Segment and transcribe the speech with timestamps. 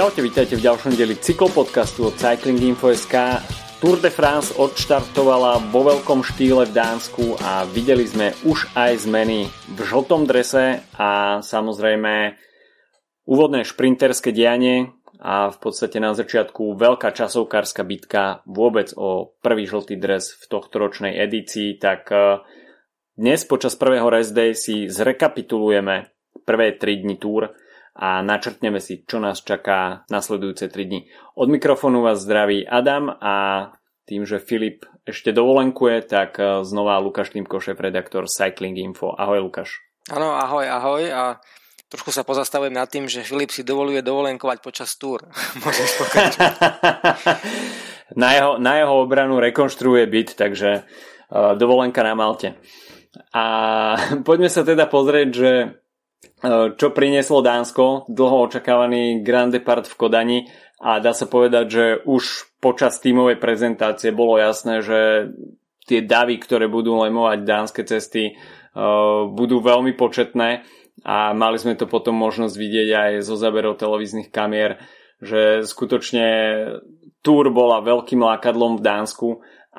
[0.00, 3.44] Čaute, vítajte v ďalšom dieli cyklopodcastu od Cycling Info.sk.
[3.84, 9.52] Tour de France odštartovala vo veľkom štýle v Dánsku a videli sme už aj zmeny
[9.52, 12.32] v žltom drese a samozrejme
[13.28, 14.88] úvodné šprinterské dianie
[15.20, 20.80] a v podstate na začiatku veľká časovkárska bitka vôbec o prvý žltý dres v tohto
[20.80, 22.40] ročnej edícii, tak eh,
[23.20, 26.08] dnes počas prvého rest day si zrekapitulujeme
[26.48, 27.52] prvé 3 dni túr
[27.96, 31.00] a načrtneme si, čo nás čaká nasledujúce 3 dni.
[31.34, 33.34] Od mikrofónu vás zdraví Adam a
[34.06, 39.14] tým, že Filip ešte dovolenkuje, tak e, znova Lukáš Týmko, šéf-redaktor Cycling Info.
[39.14, 39.78] Ahoj Lukáš.
[40.10, 41.22] Áno, ahoj, ahoj a
[41.86, 45.22] trošku sa pozastavujem nad tým, že Filip si dovoluje dovolenkovať počas túr.
[45.62, 45.90] Môžeš
[48.22, 52.58] na, jeho, na jeho obranu rekonštruuje byt, takže uh, dovolenka na Malte.
[53.34, 53.44] A
[54.28, 55.50] poďme sa teda pozrieť, že
[56.76, 60.38] čo prinieslo Dánsko, dlho očakávaný Grand Depart v Kodani
[60.80, 65.32] a dá sa povedať, že už počas tímovej prezentácie bolo jasné, že
[65.84, 70.64] tie davy, ktoré budú lemovať dánske cesty, eh, budú veľmi početné
[71.04, 74.80] a mali sme to potom možnosť vidieť aj zo záberov televíznych kamier,
[75.20, 76.28] že skutočne
[77.20, 79.28] túr bola veľkým lákadlom v Dánsku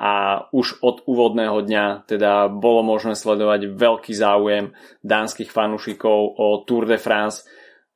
[0.02, 4.74] a už od úvodného dňa teda bolo možné sledovať veľký záujem
[5.06, 7.46] dánskych fanúšikov o Tour de France.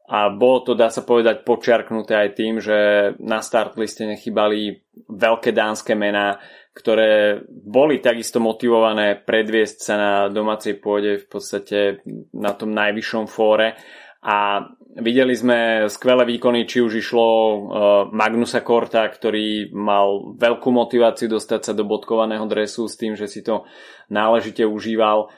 [0.06, 5.50] A bolo to, dá sa povedať, počiarknuté aj tým, že na start liste nechybali veľké
[5.50, 6.38] dánske mená,
[6.70, 13.74] ktoré boli takisto motivované predviesť sa na domácej pôde v podstate na tom najvyššom fóre.
[14.22, 14.62] A
[14.96, 17.58] videli sme skvelé výkony, či už išlo uh,
[18.12, 23.44] Magnusa Korta, ktorý mal veľkú motiváciu dostať sa do bodkovaného dresu s tým, že si
[23.44, 23.68] to
[24.08, 25.30] náležite užíval, uh,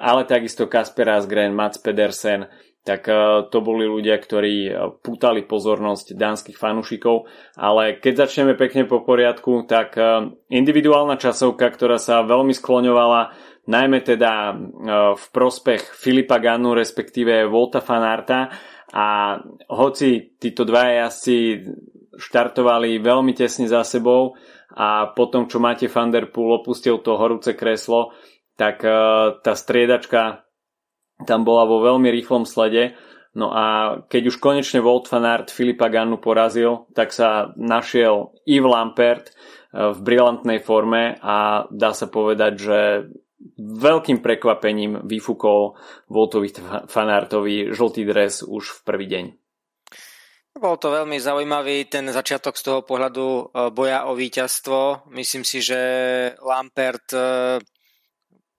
[0.00, 2.48] ale takisto Kasper Asgren, Mats Pedersen,
[2.82, 4.74] tak uh, to boli ľudia, ktorí
[5.04, 9.94] pútali pozornosť dánskych fanúšikov, ale keď začneme pekne po poriadku, tak
[10.50, 14.54] individuálna časovka, ktorá sa veľmi skloňovala najmä teda e,
[15.14, 18.50] v prospech Filipa Gannu, respektíve Volta Fanarta
[18.92, 19.40] a
[19.72, 21.64] hoci títo dva jazdci
[22.12, 24.36] štartovali veľmi tesne za sebou
[24.76, 28.12] a potom, čo máte Van Der opustil to horúce kreslo,
[28.56, 28.92] tak e,
[29.40, 30.44] tá striedačka
[31.24, 32.96] tam bola vo veľmi rýchlom slede.
[33.32, 39.24] No a keď už konečne Volt Fanart Filipa Gannu porazil, tak sa našiel Yves Lampert
[39.28, 39.32] e,
[39.92, 42.78] v brilantnej forme a dá sa povedať, že
[43.58, 45.74] veľkým prekvapením vyfúkol
[46.08, 46.50] Voltovi
[46.86, 49.24] fanártovi žltý dres už v prvý deň.
[50.52, 53.42] Bol to veľmi zaujímavý ten začiatok z toho pohľadu e,
[53.72, 55.08] boja o víťazstvo.
[55.16, 55.80] Myslím si, že
[56.44, 57.56] Lampert e,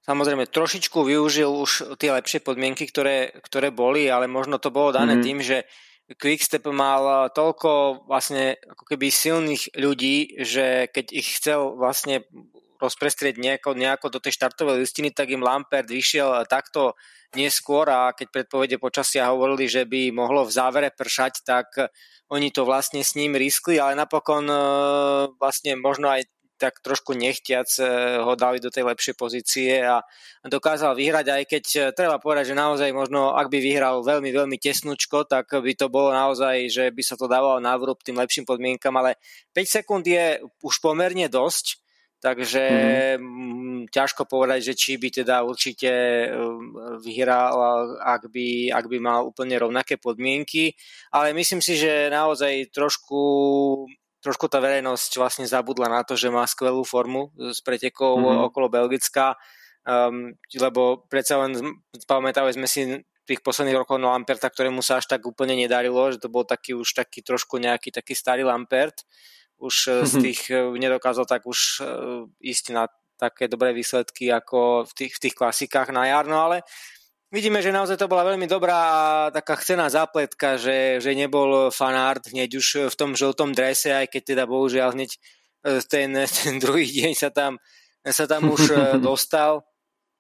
[0.01, 5.21] samozrejme trošičku využil už tie lepšie podmienky, ktoré, ktoré boli, ale možno to bolo dané
[5.21, 5.27] mm-hmm.
[5.29, 5.57] tým, že
[6.17, 12.27] Quickstep mal toľko vlastne ako keby silných ľudí, že keď ich chcel vlastne
[12.83, 16.99] rozprestrieť nejako, nejako do tej štartovej listiny, tak im Lampert vyšiel takto
[17.33, 21.67] neskôr a keď predpovede počasia hovorili, že by mohlo v závere pršať, tak
[22.29, 24.57] oni to vlastne s ním riskli, ale napokon e,
[25.37, 26.25] vlastne možno aj
[26.57, 27.83] tak trošku nechtiac e,
[28.23, 29.99] ho dali do tej lepšej pozície a
[30.47, 34.57] dokázal vyhrať, aj keď e, treba povedať, že naozaj možno, ak by vyhral veľmi, veľmi
[34.61, 38.47] tesnúčko, tak by to bolo naozaj, že by sa to dávalo na vrúb tým lepším
[38.47, 39.19] podmienkam, ale
[39.51, 41.82] 5 sekúnd je už pomerne dosť
[42.23, 42.63] Takže
[43.19, 43.91] mm-hmm.
[43.91, 45.91] ťažko povedať, že či by teda určite
[46.31, 46.71] um,
[47.03, 47.51] vyhral,
[47.99, 50.71] ak by, ak by mal úplne rovnaké podmienky.
[51.11, 53.19] Ale myslím si, že naozaj trošku,
[54.23, 58.47] trošku tá verejnosť vlastne zabudla na to, že má skvelú formu s pretekou mm-hmm.
[58.47, 59.35] okolo Belgická.
[59.83, 61.59] Um, lebo predsa len
[62.07, 66.23] pamätali sme si tých posledných rokov no Lamperta, ktorému sa až tak úplne nedarilo, že
[66.23, 69.03] to bol taký už taký trošku nejaký taký starý Lampert
[69.63, 71.87] už eh, z tých eh, nedokázal tak už eh,
[72.43, 76.67] ísť na také dobré výsledky ako v tých, v tých klasikách na jarno, ale
[77.31, 78.81] vidíme, že naozaj to bola veľmi dobrá
[79.31, 84.21] taká chcená zápletka, že, že nebol fanart hneď už v tom žltom drese, aj keď
[84.35, 85.15] teda bohužiaľ hneď
[85.87, 86.11] ten,
[86.43, 87.61] ten druhý deň sa tam,
[88.03, 88.75] sa tam už
[89.07, 89.63] dostal.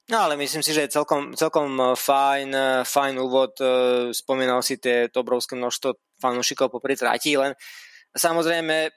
[0.07, 3.55] No ale myslím si, že je celkom, celkom fajn, fajn úvod.
[4.11, 7.55] Spomínal si tie, to obrovské množstvo fanúšikov popri trati, len
[8.13, 8.93] Samozrejme,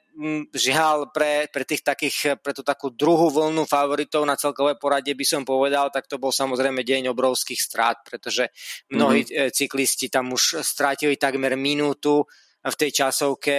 [0.52, 5.24] žiaľ pre, pre tých takých, pre tú takú druhú vlnu favoritov na celkové poradie by
[5.24, 8.52] som povedal, tak to bol samozrejme deň obrovských strát, pretože
[8.92, 9.56] mnohí mm-hmm.
[9.56, 12.28] cyklisti tam už strátili takmer minútu
[12.66, 13.56] v tej časovke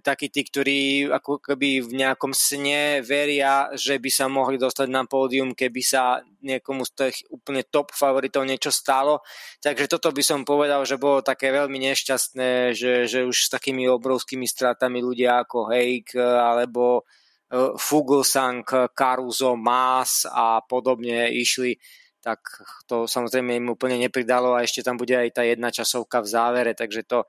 [0.00, 0.80] takí tí, ktorí
[1.12, 6.24] ako keby v nejakom sne veria, že by sa mohli dostať na pódium, keby sa
[6.40, 9.20] niekomu z tých úplne top favoritov niečo stalo.
[9.60, 13.84] Takže toto by som povedal, že bolo také veľmi nešťastné, že, že už s takými
[13.84, 17.04] obrovskými stratami ľudia ako Hake alebo
[17.52, 18.64] e, Fuglsang,
[18.96, 21.76] Caruso, Maas a podobne išli
[22.18, 22.42] tak
[22.90, 26.72] to samozrejme im úplne nepridalo a ešte tam bude aj tá jedna časovka v závere,
[26.74, 27.24] takže to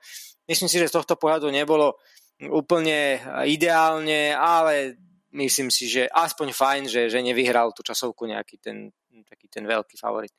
[0.50, 1.94] myslím si, že z tohto pohľadu nebolo
[2.50, 4.98] úplne ideálne, ale
[5.30, 8.90] myslím si, že aspoň fajn, že, že nevyhral tú časovku nejaký ten,
[9.30, 10.34] taký ten veľký favorit.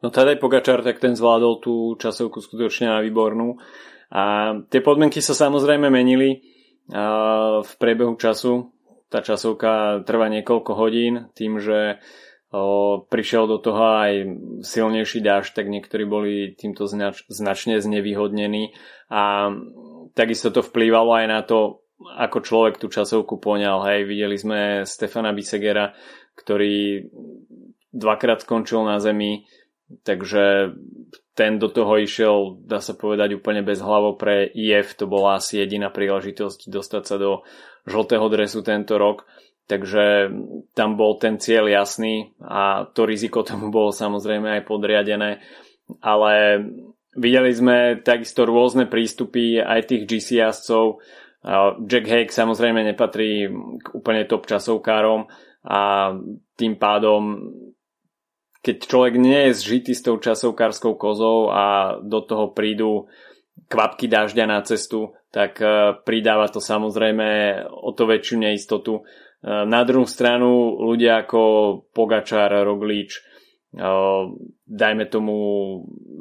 [0.00, 3.58] No Tadej Pogačar, tak ten zvládol tú časovku skutočne na výbornú.
[4.14, 6.38] A tie podmienky sa samozrejme menili
[7.58, 8.70] v priebehu času.
[9.10, 11.98] Tá časovka trvá niekoľko hodín tým, že
[13.10, 14.12] prišiel do toho aj
[14.62, 18.74] silnejší dáž, tak niektorí boli týmto znač- značne znevýhodnení
[19.10, 19.50] a
[20.14, 23.82] takisto to vplývalo aj na to, ako človek tú časovku poňal.
[23.86, 25.94] Hej, videli sme Stefana Bisegera,
[26.38, 27.06] ktorý
[27.94, 29.46] dvakrát skončil na zemi,
[30.02, 30.74] takže
[31.34, 34.94] ten do toho išiel, dá sa povedať, úplne bez hlavo pre IF.
[35.02, 37.42] To bola asi jediná príležitosť dostať sa do
[37.86, 39.26] žltého dresu tento rok.
[39.64, 40.28] Takže
[40.76, 45.40] tam bol ten cieľ jasný a to riziko tomu bolo samozrejme aj podriadené.
[46.04, 46.32] Ale
[47.16, 51.00] videli sme takisto rôzne prístupy aj tých GC jazdcov.
[51.84, 53.48] Jack Hake samozrejme nepatrí
[53.80, 55.28] k úplne top časovkárom
[55.64, 56.12] a
[56.56, 57.40] tým pádom
[58.64, 63.12] keď človek nie je zžitý s tou časovkárskou kozou a do toho prídu
[63.68, 69.04] kvapky dažďa na cestu, tak e, pridáva to samozrejme o to väčšiu neistotu
[69.44, 71.40] na druhú stranu ľudia ako
[71.92, 73.20] Pogačar, Roglič,
[74.64, 75.36] dajme tomu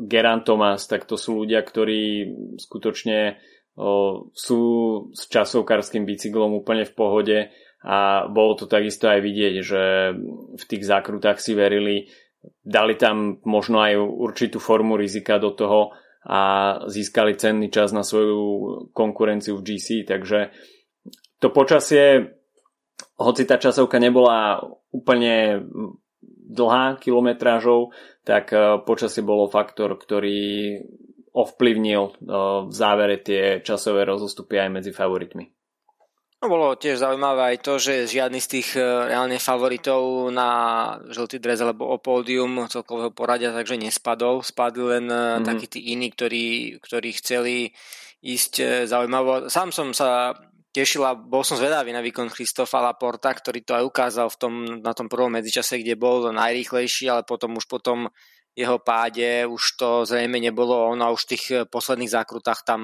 [0.03, 2.27] Geran Thomas, tak to sú ľudia, ktorí
[2.59, 3.39] skutočne
[4.35, 4.61] sú
[5.15, 7.37] s časovkárským bicyklom úplne v pohode.
[7.83, 10.15] A bolo to takisto aj vidieť, že
[10.55, 12.07] v tých zákrutách si verili,
[12.63, 15.91] dali tam možno aj určitú formu rizika do toho
[16.23, 16.41] a
[16.87, 18.39] získali cenný čas na svoju
[18.95, 20.55] konkurenciu v GC, takže
[21.43, 22.39] to počasie
[23.17, 25.65] hoci tá časovka nebola úplne
[26.53, 27.91] dlhá kilometrážou,
[28.23, 30.79] tak e, počasie bolo faktor, ktorý
[31.33, 32.11] ovplyvnil e,
[32.69, 35.49] v závere tie časové rozostupy aj medzi favoritmi.
[36.43, 40.49] No, bolo tiež zaujímavé aj to, že žiadny z tých e, reálne favoritov na
[41.07, 44.43] žltý dres alebo o pódium celkového poradia takže nespadol.
[44.43, 45.47] Spadli len mm-hmm.
[45.47, 47.71] takí tí iní, ktorí, ktorí chceli
[48.23, 49.51] ísť zaujímavo.
[49.51, 50.31] Sám som sa
[50.73, 54.91] tešila, bol som zvedavý na výkon Christofa Laporta, ktorý to aj ukázal v tom, na
[54.97, 58.09] tom prvom medzičase, kde bol najrýchlejší, ale potom už potom
[58.53, 62.81] jeho páde už to zrejme nebolo on a už v tých posledných zákrutách tam,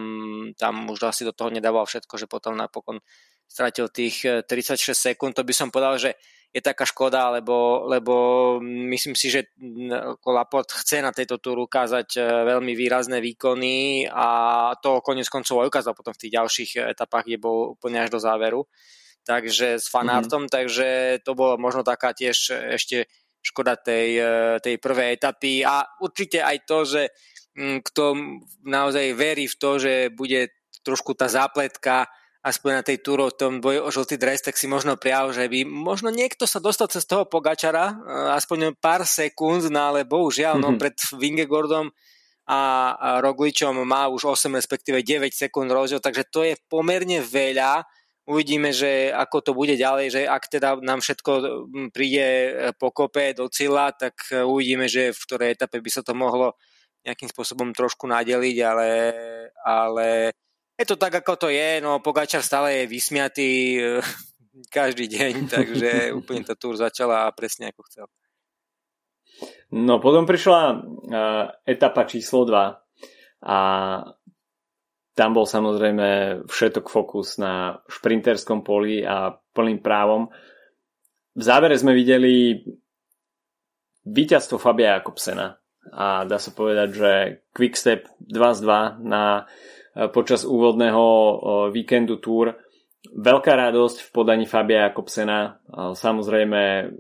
[0.57, 2.97] tam už asi do toho nedával všetko, že potom napokon
[3.45, 5.37] stratil tých 36 sekúnd.
[5.37, 6.17] To by som povedal, že
[6.49, 8.13] je taká škoda, lebo, lebo
[8.63, 9.53] myslím si, že
[10.25, 14.27] Laport chce na tejto túru ukázať e, veľmi výrazné výkony a
[14.81, 18.17] to konec koncov aj ukázal potom v tých ďalších etapách, kde bol úplne až do
[18.17, 18.65] záveru.
[19.21, 20.55] Takže s fanartom, mm-hmm.
[20.57, 20.87] takže
[21.21, 22.49] to bolo možno taká tiež
[22.81, 23.05] ešte
[23.45, 27.01] škoda tej, e, tej prvej etapy a určite aj to, že
[27.59, 28.15] kto
[28.65, 30.49] naozaj verí v to, že bude
[30.81, 32.09] trošku tá zápletka
[32.39, 35.51] aspoň na tej túro v tom boji o žltý dres, tak si možno prial, že
[35.51, 37.95] by možno niekto sa dostal cez toho Pogačara, eh,
[38.35, 40.71] aspoň pár sekúnd, no ale bohužiaľ, mm-hmm.
[40.71, 40.79] no mhm.
[40.79, 41.87] pred Vingegordom
[42.49, 42.61] a
[43.21, 47.85] Rogličom má už 8 respektíve 9 sekúnd rozdiel, takže to je pomerne veľa.
[48.25, 53.35] Uvidíme, že ako to bude ďalej, že ak teda nám všetko hm, príde eh, pokope
[53.35, 56.55] do cieľa, tak eh, uvidíme, že v ktorej etape by sa to mohlo
[57.03, 58.89] nejakým spôsobom trošku nadeliť, ale,
[59.63, 60.07] ale
[60.79, 63.99] je to tak, ako to je, no Pogačar stále je vysmiatý eh,
[64.77, 68.07] každý deň, takže úplne tá túr začala presne ako chcel.
[69.69, 73.59] No potom prišla uh, etapa číslo 2 a
[75.13, 80.33] tam bol samozrejme všetok fokus na šprinterskom poli a plným právom.
[81.37, 82.65] V závere sme videli
[84.09, 85.53] víťazstvo Fabia Jakobsena
[85.93, 87.11] a dá sa povedať, že
[87.53, 89.78] Quickstep 2 z 2 na E,
[90.13, 91.33] počas úvodného e,
[91.73, 92.55] víkendu Tour.
[93.09, 95.39] Veľká radosť v podaní Fabia Jakobsena.
[95.39, 95.49] E,
[95.97, 96.91] samozrejme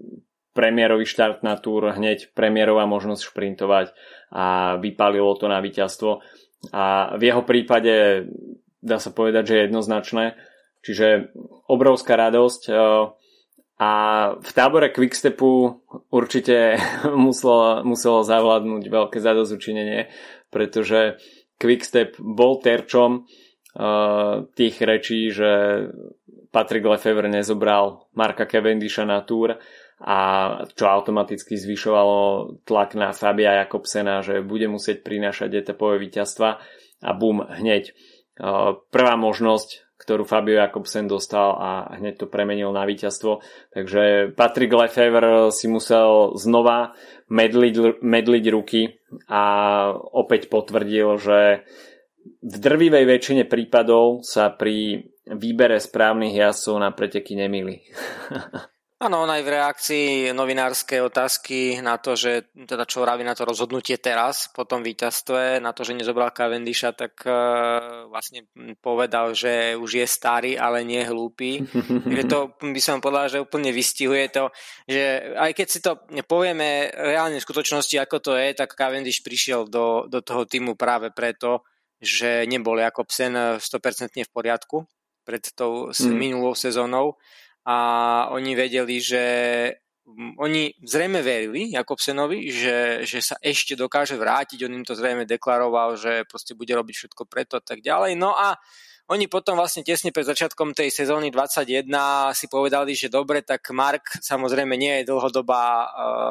[0.53, 3.87] premiérový štart na Tour, hneď premiérová možnosť šprintovať
[4.33, 6.19] a vypálilo to na víťazstvo.
[6.75, 8.27] A v jeho prípade
[8.83, 10.25] dá sa povedať, že je jednoznačné.
[10.83, 11.31] Čiže
[11.67, 12.61] obrovská radosť.
[13.79, 13.91] A
[14.35, 15.79] v tábore Quickstepu
[16.11, 16.75] určite
[17.15, 20.11] muselo, muselo zavládnuť veľké zadozučinenie,
[20.51, 21.15] pretože
[21.59, 25.51] Quickstep bol terčom uh, tých rečí, že
[26.49, 29.59] Patrick Lefevre nezobral Marka Cavendisha na túr
[29.99, 30.17] a
[30.71, 32.19] čo automaticky zvyšovalo
[32.63, 36.49] tlak na Fabia Jakobsena, že bude musieť prinášať etapové víťazstva
[37.03, 37.91] a bum, hneď.
[38.39, 43.43] Uh, prvá možnosť, ktorú Fabio Jakobsen dostal a hneď to premenil na víťazstvo.
[43.75, 46.95] Takže Patrick Lefevre si musel znova
[47.27, 48.95] medliť, medliť ruky
[49.27, 49.43] a
[49.93, 51.67] opäť potvrdil, že
[52.39, 57.83] v drvivej väčšine prípadov sa pri výbere správnych jazdcov na preteky nemýli.
[58.99, 63.47] Áno, on aj v reakcii novinárskej otázky na to, že teda čo vraví na to
[63.47, 68.43] rozhodnutie teraz po tom víťazstve, na to, že nezobral Cavendisha, tak uh, vlastne
[68.83, 71.63] povedal, že už je starý, ale nie hlúpy.
[72.03, 74.51] Takže to by som povedal, že úplne vystihuje to,
[74.83, 75.95] že aj keď si to
[76.27, 81.07] povieme reálne v skutočnosti, ako to je, tak Cavendish prišiel do, do toho týmu práve
[81.15, 81.63] preto,
[82.03, 84.83] že nebol Jakobsen 100% v poriadku
[85.23, 86.11] pred tou mm.
[86.11, 87.15] minulou sezónou
[87.69, 87.77] a
[88.33, 89.23] oni vedeli, že
[90.41, 95.93] oni zrejme verili Jakobsenovi, že, že sa ešte dokáže vrátiť, on im to zrejme deklaroval,
[95.93, 98.17] že proste bude robiť všetko preto a tak ďalej.
[98.17, 98.57] No a
[99.09, 101.89] oni potom vlastne tesne pred začiatkom tej sezóny 21
[102.37, 105.87] si povedali, že dobre, tak Mark samozrejme nie je dlhodobá uh,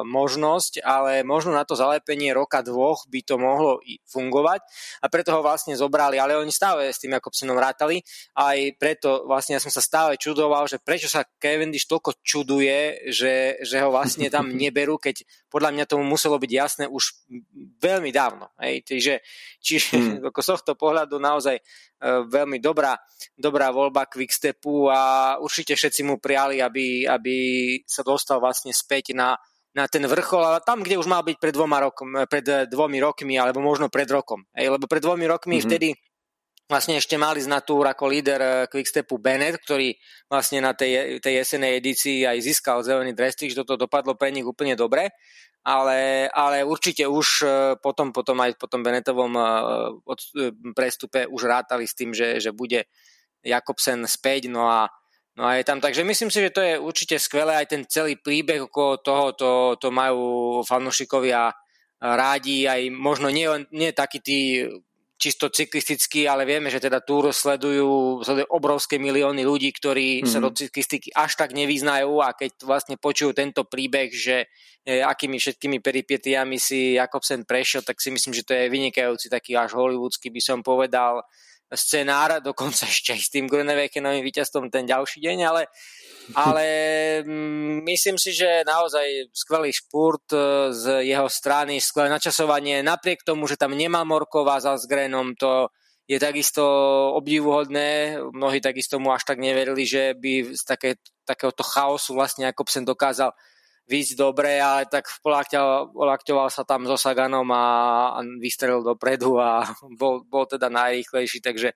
[0.07, 4.63] možnosť, ale možno na to zalepenie roka dvoch by to mohlo i fungovať
[5.03, 7.99] a preto ho vlastne zobrali, ale oni stále s tým Jakobsenom rátali
[8.39, 13.59] aj preto vlastne ja som sa stále čudoval, že prečo sa Cavendish toľko čuduje, že,
[13.59, 17.27] že ho vlastne tam neberú, keď podľa mňa tomu muselo byť jasné už
[17.81, 18.53] veľmi dávno.
[18.61, 18.87] Hej?
[18.87, 19.13] Čiže,
[19.59, 20.31] čiže hmm.
[20.45, 21.59] z tohto pohľadu naozaj
[22.03, 22.95] veľmi dobrá,
[23.35, 27.35] dobrá voľba Quickstepu a určite všetci mu prijali, aby, aby
[27.83, 29.35] sa dostal vlastne späť na,
[29.75, 33.35] na ten vrchol, ale tam, kde už mal byť pred, dvoma rokom, pred dvomi rokmi,
[33.35, 34.47] alebo možno pred rokom.
[34.55, 35.69] Ej, lebo pred dvomi rokmi mm-hmm.
[35.69, 35.89] vtedy
[36.69, 39.89] vlastne ešte mali z túr ako líder eh, Quickstepu Bennett, ktorý
[40.29, 44.45] vlastne na tej, tej jesenej edícii aj získal zelený dres, že toto dopadlo pre nich
[44.45, 45.09] úplne dobre
[45.63, 47.47] ale, ale určite už e,
[47.83, 52.55] potom, potom aj po tom Benetovom e, e, prestupe už rátali s tým, že, že
[52.55, 52.87] bude
[53.43, 54.87] Jakobsen späť, no a,
[55.35, 55.83] no a je tam.
[55.83, 59.51] Takže myslím si, že to je určite skvelé, aj ten celý príbeh okolo toho, to,
[59.79, 61.51] to majú fanúšikovia
[61.99, 64.63] rádi, aj možno nie, nie takí tí
[65.19, 70.31] čisto cyklisticky, ale vieme, že teda Tour sledujú, sledujú obrovské milióny ľudí, ktorí mm-hmm.
[70.31, 74.47] sa do cyklistiky až tak nevyznajú a keď vlastne počujú tento príbeh, že
[74.87, 79.59] e, akými všetkými peripetiami si Jakobsen prešiel, tak si myslím, že to je vynikajúci taký
[79.59, 81.19] až hollywoodsky by som povedal
[81.73, 85.61] scenár, dokonca ešte aj s tým Grunewegenovým víťazstvom ten ďalší deň, ale
[86.37, 86.65] ale
[87.25, 93.49] mm, myslím si, že naozaj skvelý špurt e, z jeho strany, skvelé načasovanie, napriek tomu,
[93.49, 95.73] že tam nemá Morkova za Zgrenom, to
[96.09, 96.65] je takisto
[97.17, 98.17] obdivuhodné.
[98.33, 100.89] Mnohí takisto mu až tak neverili, že by z také,
[101.21, 103.29] takéhoto chaosu vlastne Jakobsen dokázal
[103.89, 109.65] výjsť dobre, ale tak polakťoval sa tam so Saganom a, vystrelil dopredu a
[109.99, 111.73] bol, bol teda najrýchlejší, takže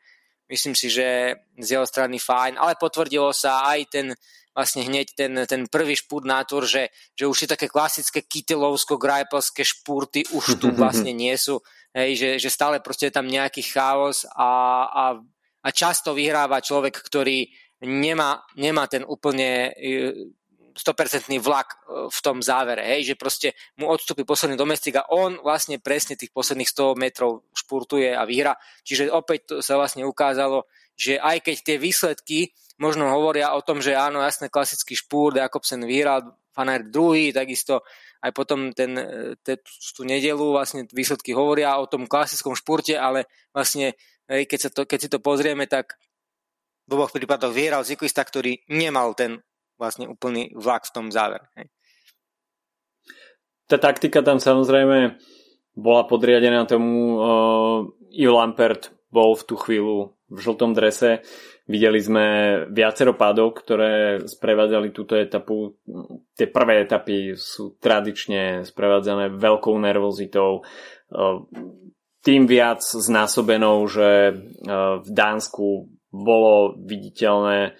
[0.48, 4.08] myslím si, že z jeho strany fajn, ale potvrdilo sa aj ten
[4.53, 9.65] vlastne hneď ten, ten prvý špúrt na túr, že, že už tie také klasické kytelovsko-grajpelské
[9.65, 11.58] špúrty už tu vlastne nie sú,
[11.98, 15.03] hej, že, že stále proste je tam nejaký chaos a, a,
[15.65, 17.50] a často vyhráva človek, ktorý
[17.82, 19.74] nemá, nemá ten úplne
[20.74, 21.75] 100% e, vlak e,
[22.10, 26.34] v tom závere, hej, že proste mu odstúpi posledný domestik a on vlastne presne tých
[26.34, 28.58] posledných 100 metrov špurtuje a vyhra.
[28.84, 30.65] Čiže opäť sa vlastne ukázalo,
[30.98, 32.39] že aj keď tie výsledky
[32.82, 37.82] možno hovoria o tom, že áno, jasné, klasický špúr, Jakobsen vyhral, Fanár druhý, takisto
[38.22, 38.94] aj potom ten,
[39.42, 39.58] te,
[39.98, 43.98] tú nedelu vlastne výsledky hovoria o tom klasickom špurte, ale vlastne
[44.30, 45.98] keď, sa to, keď si to pozrieme, tak
[46.88, 49.44] v oboch prípadoch vyhral cyklista, ktorý nemal ten
[49.77, 51.48] vlastne úplný vlak v tom závere.
[51.58, 51.68] Hej.
[53.68, 55.18] Tá taktika tam samozrejme
[55.74, 57.80] bola podriadená tomu uh,
[58.13, 61.22] Yves Lampert bol v tú chvíľu v žltom drese.
[61.70, 62.25] Videli sme
[62.74, 65.77] viacero pádov, ktoré sprevádzali túto etapu.
[66.34, 70.65] Tie prvé etapy sú tradične sprevádzané veľkou nervozitou.
[72.25, 74.34] Tým viac znásobenou, že
[75.00, 77.77] v Dánsku bolo viditeľné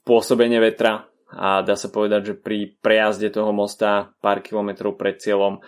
[0.00, 5.60] pôsobenie vetra a dá sa povedať, že pri prejazde toho mosta pár kilometrov pred cieľom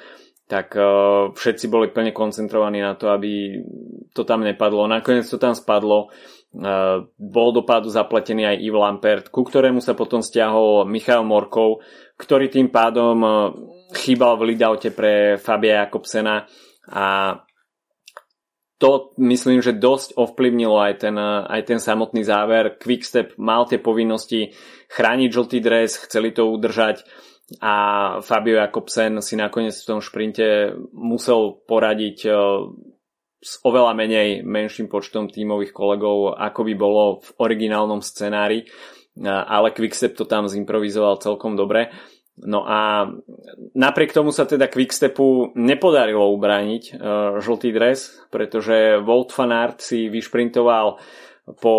[0.53, 3.57] tak uh, všetci boli plne koncentrovaní na to, aby
[4.13, 4.85] to tam nepadlo.
[4.85, 6.13] Nakoniec to tam spadlo.
[6.53, 11.81] Uh, bol do pádu zapletený aj Yves Lampert, ku ktorému sa potom stiahol Michal Morkov,
[12.21, 13.17] ktorý tým pádom
[13.97, 16.45] chýbal v lidaute pre Fabia Jakobsena
[16.93, 17.33] a
[18.83, 22.75] to myslím, že dosť ovplyvnilo aj ten, aj ten samotný záver.
[22.83, 24.51] Quickstep mal tie povinnosti
[24.91, 27.07] chrániť žltý dres, chceli to udržať
[27.61, 27.75] a
[28.23, 32.31] Fabio Jakobsen si nakoniec v tom šprinte musel poradiť e,
[33.43, 38.67] s oveľa menej menším počtom tímových kolegov, ako by bolo v originálnom scenári, e,
[39.29, 41.93] ale Quickstep to tam zimprovizoval celkom dobre.
[42.41, 43.13] No a
[43.77, 46.97] napriek tomu sa teda Quickstepu nepodarilo ubrániť uh,
[47.45, 50.97] žltý dres, pretože Volt van Aert si vyšprintoval
[51.61, 51.75] po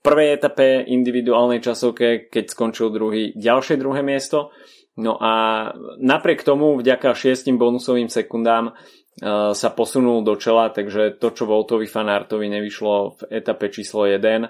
[0.00, 4.56] prvej etape individuálnej časovke, keď skončil druhý, ďalšie druhé miesto.
[4.96, 5.68] No a
[6.00, 11.84] napriek tomu, vďaka šiestim bonusovým sekundám uh, sa posunul do čela, takže to, čo Voltovi
[11.84, 14.48] Fanartovi nevyšlo v etape číslo 1,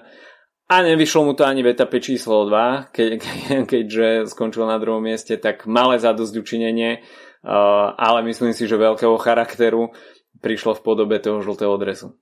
[0.65, 3.33] a nevyšlo mu to ani v etape číslo 2, ke, ke,
[3.69, 7.05] keďže skončil na druhom mieste, tak malé zadosť učinenie,
[7.45, 9.93] uh, ale myslím si, že veľkého charakteru
[10.41, 12.17] prišlo v podobe toho žltého dresu.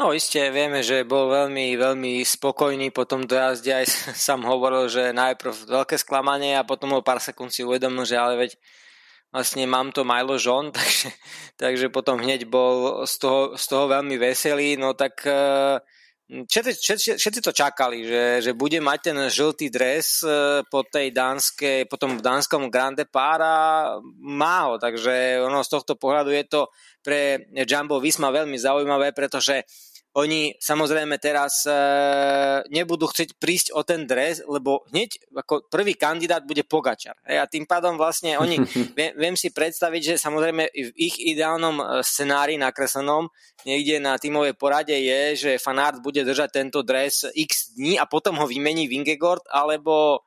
[0.00, 3.86] No iste, vieme, že bol veľmi, veľmi spokojný po tom dojazde, aj
[4.26, 8.34] sám hovoril, že najprv veľké sklamanie a potom o pár sekúnd si uvedomil, že ale
[8.42, 8.58] veď
[9.30, 11.14] vlastne mám to Milo John, takže,
[11.54, 15.78] takže potom hneď bol z toho, z toho veľmi veselý, no tak uh,
[16.32, 21.12] Všetci, všetci, všetci to čakali, že, že bude mať ten žltý dres e, po tej
[21.12, 26.60] dánskej, potom v dánskom Grande Pára má ho, takže ono z tohto pohľadu je to
[27.04, 29.68] pre Jumbo Visma veľmi zaujímavé, pretože
[30.12, 31.72] oni samozrejme teraz e,
[32.68, 37.16] nebudú chcieť prísť o ten dres, lebo hneď ako prvý kandidát bude Pogačar.
[37.24, 38.60] E, a tým pádom vlastne oni,
[38.98, 43.32] viem, viem si predstaviť, že samozrejme v ich ideálnom e, scenári nakreslenom
[43.64, 48.36] niekde na tímovej porade je, že fanart bude držať tento dres x dní a potom
[48.36, 50.20] ho vymení Vingegord alebo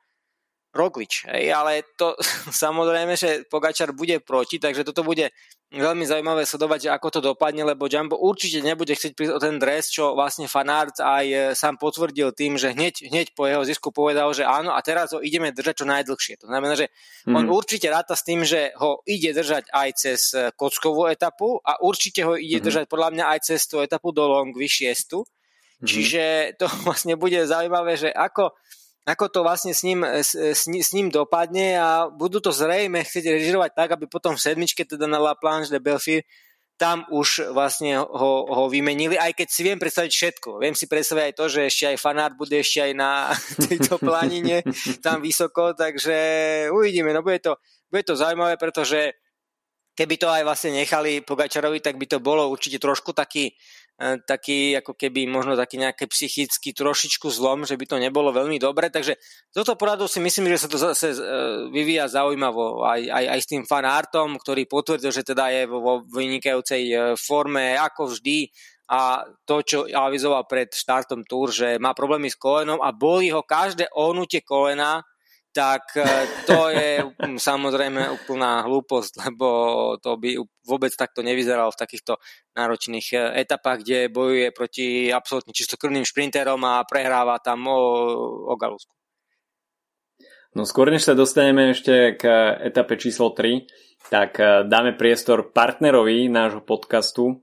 [0.76, 1.24] Roglič.
[1.26, 2.12] Hej, ale to
[2.64, 5.32] samozrejme, že Pogačar bude proti, takže toto bude
[5.74, 9.90] veľmi zaujímavé sledovať, ako to dopadne, lebo Jumbo určite nebude chcieť prísť o ten dres,
[9.90, 14.30] čo vlastne fanart aj e, sám potvrdil tým, že hneď, hneď po jeho zisku povedal,
[14.30, 16.34] že áno a teraz ho ideme držať čo najdlhšie.
[16.38, 16.86] To znamená, že
[17.26, 17.34] mm.
[17.34, 17.52] on mhm.
[17.52, 22.22] určite ráta s tým, že ho ide držať aj cez e, kockovú etapu a určite
[22.22, 22.64] ho ide mm.
[22.70, 24.86] držať podľa mňa aj cez tú etapu do Longvy 6.
[24.86, 25.26] Mm.
[25.82, 26.22] Čiže
[26.62, 28.54] to vlastne bude zaujímavé, že ako
[29.06, 33.70] ako to vlastne s ním, s, s, ním dopadne a budú to zrejme chcieť režirovať
[33.78, 36.26] tak, aby potom v sedmičke, teda na La Planche de Belfir,
[36.76, 40.60] tam už vlastne ho, ho vymenili, aj keď si viem predstaviť všetko.
[40.60, 43.32] Viem si predstaviť aj to, že ešte aj fanát bude ešte aj na
[43.70, 44.60] tejto planine
[45.00, 46.18] tam vysoko, takže
[46.68, 47.16] uvidíme.
[47.16, 47.56] No bude to,
[47.88, 49.16] bude to zaujímavé, pretože
[49.96, 53.56] keby to aj vlastne nechali Pogačarovi, tak by to bolo určite trošku taký,
[53.96, 58.92] taký ako keby možno taký nejaký psychický trošičku zlom, že by to nebolo veľmi dobre,
[58.92, 59.16] takže
[59.48, 61.18] toto poradu si myslím, že sa to zase e,
[61.72, 66.82] vyvíja zaujímavo aj, aj, aj s tým fanártom, ktorý potvrdil, že teda je vo vynikajúcej
[66.92, 68.52] e, forme ako vždy.
[68.86, 73.42] A to, čo avizoval pred štartom Tour, že má problémy s kolenom a boli ho
[73.42, 75.02] každé ohnutie kolena
[75.56, 76.04] tak e,
[76.44, 79.48] to je mm, samozrejme úplná hlúposť, lebo
[80.04, 80.36] to by
[80.68, 82.20] vôbec takto nevyzeralo v takýchto
[82.52, 87.80] náročných e, etapách, kde bojuje proti absolútne čistokrvným šprinterom a prehráva tam o,
[88.52, 88.92] o Galusku.
[90.52, 92.28] No skôr než sa dostaneme ešte k
[92.60, 97.40] etape číslo 3, tak e, dáme priestor partnerovi nášho podcastu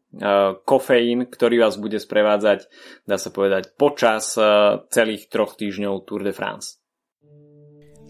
[0.69, 2.69] Kofeín, ktorý vás bude sprevádzať,
[3.09, 4.37] dá sa povedať, počas
[4.93, 6.82] celých troch týždňov Tour de France.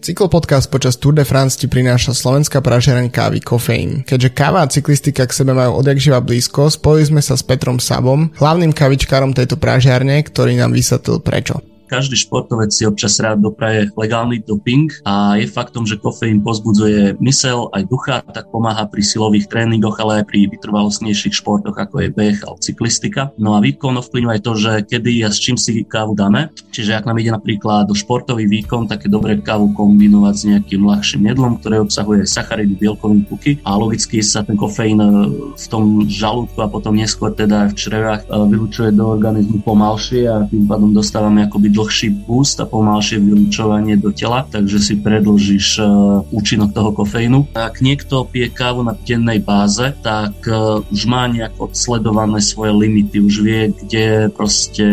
[0.04, 4.04] Cyklopodcast počas Tour de France ti prináša slovenská pražeraň kávy Kofeín.
[4.04, 8.28] Keďže káva a cyklistika k sebe majú odjakživa blízko, spojili sme sa s Petrom Sabom,
[8.36, 14.42] hlavným kavičkárom tejto pražiarne, ktorý nám vysvetlil prečo každý športovec si občas rád dopraje legálny
[14.42, 20.00] doping a je faktom, že kofeín pozbudzuje mysel aj ducha, tak pomáha pri silových tréningoch,
[20.00, 23.30] ale aj pri vytrvalostnejších športoch, ako je beh alebo cyklistika.
[23.36, 26.50] No a výkon ovplyvňuje to, že kedy a s čím si kávu dáme.
[26.72, 30.82] Čiže ak nám ide napríklad do športový výkon, tak je dobré kávu kombinovať s nejakým
[30.86, 35.08] ľahším jedlom, ktoré obsahuje sacharidy, bielkoviny, tuky a logicky sa ten kofeín e,
[35.54, 40.46] v tom žalúdku a potom neskôr teda v črevách e, vylučuje do organizmu pomalšie a
[40.48, 46.22] tým pádom dostávame akoby dlhší boost a pomalšie vylučovanie do tela, takže si predlžíš uh,
[46.30, 47.50] účinok toho kofeínu.
[47.58, 53.18] Ak niekto pije kávu na dennej báze, tak uh, už má nejak odsledované svoje limity,
[53.18, 54.86] už vie, kde proste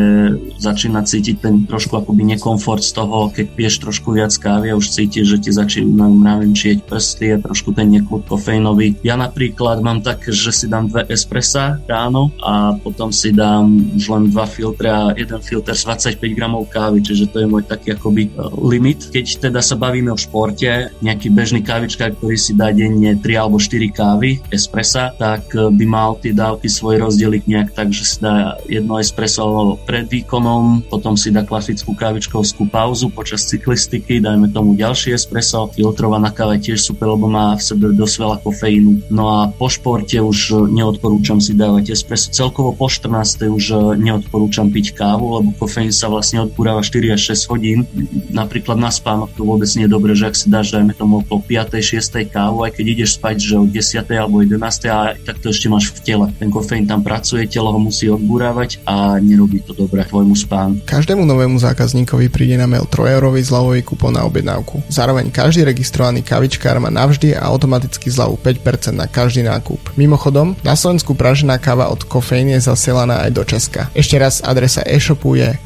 [0.57, 4.89] začína cítiť ten trošku akoby nekomfort z toho, keď piješ trošku viac kávy a už
[4.89, 8.97] cítiš, že ti začínajú mravenčieť prsty a trošku ten neklud kofeínový.
[9.05, 14.05] Ja napríklad mám tak, že si dám dve espressa ráno a potom si dám už
[14.09, 17.93] len dva filtre a jeden filter s 25 gramov kávy, čiže to je môj taký
[17.93, 19.11] akoby uh, limit.
[19.11, 23.59] Keď teda sa bavíme o športe, nejaký bežný kávička, ktorý si dá denne 3 alebo
[23.59, 28.17] 4 kávy, espressa, tak uh, by mal tie dávky svoj rozdeliť nejak tak, že si
[28.23, 34.79] dá jedno espresso pred výkonom, potom si dá klasickú kávičkovskú pauzu počas cyklistiky, dajme tomu
[34.79, 38.91] ďalší espresso, filtrovaná káva tiež super, lebo má v sebe dosť veľa kofeínu.
[39.11, 42.31] No a po športe už neodporúčam si dávať espresso.
[42.31, 43.49] Celkovo po 14.
[43.49, 43.65] už
[43.99, 47.89] neodporúčam piť kávu, lebo kofeín sa vlastne odpúrava 4 až 6 hodín.
[48.29, 51.41] Napríklad na spánok to vôbec nie je dobré, že ak si dáš, dajme tomu okolo
[51.41, 51.73] 5.
[51.81, 52.29] 6.
[52.29, 54.05] kávu, aj keď ideš spať, že o 10.
[54.13, 54.61] alebo 11.
[54.93, 56.29] a tak to ešte máš v tele.
[56.37, 60.85] Ten kofeín tam pracuje, telo ho musí odbúravať a nerobí to dobre tvojmu spánku.
[60.85, 64.85] Každému novému zákazníkovi príde na mail 3 eurový zľavový kupón na objednávku.
[64.85, 69.97] Zároveň každý registrovaný kavičkár má navždy a automaticky zľavu 5% na každý nákup.
[69.97, 73.89] Mimochodom, na Slovensku pražená káva od Kofeín je zasielaná aj do Česka.
[73.97, 75.57] Ešte raz adresa e-shopu je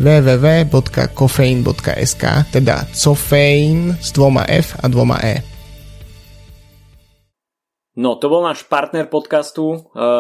[0.85, 5.41] www.kofein.sk teda cofein s dvoma F a dvoma E.
[7.95, 9.77] No, to bol náš partner podcastu e,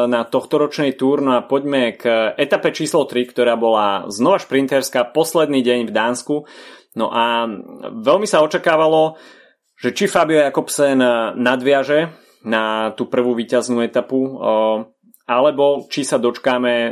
[0.07, 5.59] na tohtoročnej túr, no a poďme k etape číslo 3, ktorá bola znova šprinterská, posledný
[5.59, 6.35] deň v Dánsku.
[6.95, 7.43] No a
[7.91, 9.19] veľmi sa očakávalo,
[9.75, 11.03] že či Fabio Jakobsen
[11.35, 12.15] nadviaže
[12.47, 14.31] na tú prvú víťaznú etapu, e,
[15.27, 16.91] alebo či sa dočkáme e,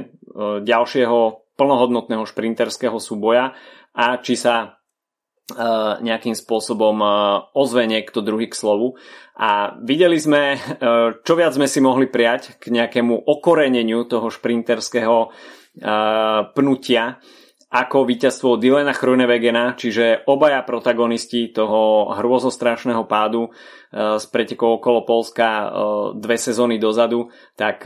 [0.68, 3.54] ďalšieho plnohodnotného šprinterského súboja
[3.94, 4.78] a či sa
[6.00, 7.04] nejakým spôsobom
[7.52, 8.96] ozve niekto druhý k slovu.
[9.36, 10.56] A videli sme,
[11.20, 15.36] čo viac sme si mohli prijať k nejakému okoreneniu toho šprinterského
[16.56, 17.20] pnutia
[17.74, 23.50] ako víťazstvo Dylena Chrunewegena, čiže obaja protagonisti toho hrôzostrašného pádu
[23.92, 25.74] z pretekov okolo Polska
[26.14, 27.84] dve sezóny dozadu, tak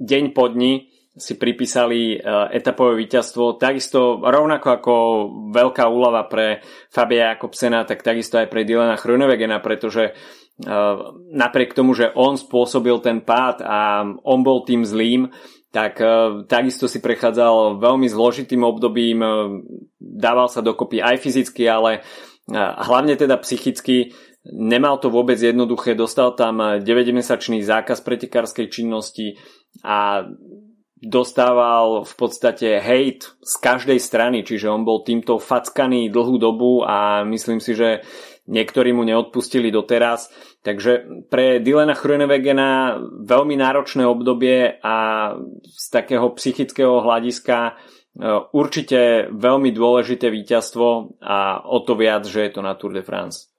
[0.00, 2.16] deň po dni si pripísali
[2.52, 3.60] etapové víťazstvo.
[3.60, 4.94] Takisto rovnako ako
[5.52, 10.16] veľká úlava pre Fabia Jakobsena, tak takisto aj pre Dylana Chrunewegena, pretože
[11.32, 15.28] napriek tomu, že on spôsobil ten pád a on bol tým zlým,
[15.72, 16.00] tak
[16.48, 19.20] takisto si prechádzal veľmi zložitým obdobím,
[19.96, 22.04] dával sa dokopy aj fyzicky, ale
[22.52, 29.38] hlavne teda psychicky nemal to vôbec jednoduché, dostal tam 9-mesačný zákaz pretekárskej činnosti
[29.86, 30.26] a
[31.02, 37.26] dostával v podstate hate z každej strany, čiže on bol týmto fackaný dlhú dobu a
[37.26, 38.06] myslím si, že
[38.46, 40.30] niektorí mu neodpustili doteraz.
[40.62, 44.96] Takže pre Dylana Chrunewegena veľmi náročné obdobie a
[45.66, 47.72] z takého psychického hľadiska e,
[48.54, 53.51] určite veľmi dôležité víťazstvo a o to viac, že je to na Tour de France.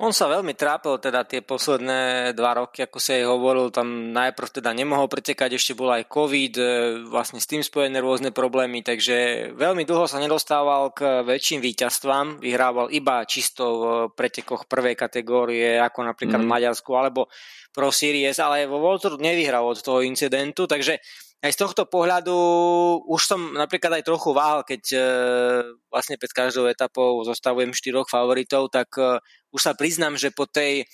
[0.00, 4.48] On sa veľmi trápil teda tie posledné dva roky, ako sa jej hovoril, tam najprv
[4.48, 6.64] teda nemohol pretekať, ešte bol aj COVID, e,
[7.04, 12.88] vlastne s tým spojené rôzne problémy, takže veľmi dlho sa nedostával k väčším víťazstvám, vyhrával
[12.96, 13.84] iba čisto v
[14.16, 16.48] pretekoch prvej kategórie, ako napríklad mm.
[16.48, 17.28] Maďarsku alebo
[17.68, 20.96] Pro Series, ale vo Tour nevyhral od toho incidentu, takže
[21.40, 22.36] aj z tohto pohľadu
[23.08, 25.00] už som napríklad aj trochu váhal, keď e,
[25.88, 29.16] vlastne pred každou etapou zostavujem štyroch favoritov, tak e,
[29.48, 30.84] už sa priznám, že po tej,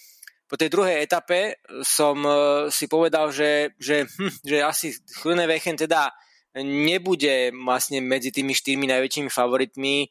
[0.47, 6.15] po tej druhej etape som uh, si povedal, že, že, hm, že asi Chrunewechen teda
[6.63, 10.09] nebude vlastne medzi tými štyrmi najväčšími favoritmi,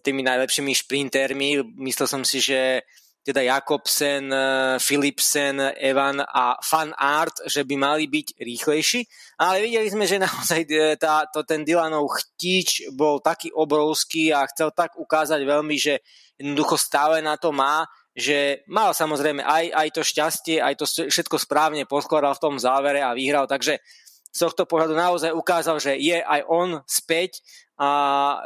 [0.00, 1.60] tými najlepšími šprintermi.
[1.82, 2.86] Myslel som si, že
[3.26, 9.02] teda Jakobsen, eh, Philipsen, Evan a Fan Art, že by mali byť rýchlejší,
[9.42, 14.46] ale videli sme, že naozaj eh, tá, to, ten Dylanov chtíč bol taký obrovský a
[14.46, 15.98] chcel tak ukázať veľmi, že
[16.38, 17.82] jednoducho stále na to má,
[18.14, 23.02] že mal samozrejme aj, aj to šťastie, aj to všetko správne poskladal v tom závere
[23.02, 23.82] a vyhral, takže
[24.30, 27.42] z tohto pohľadu naozaj ukázal, že je aj on späť
[27.74, 27.90] a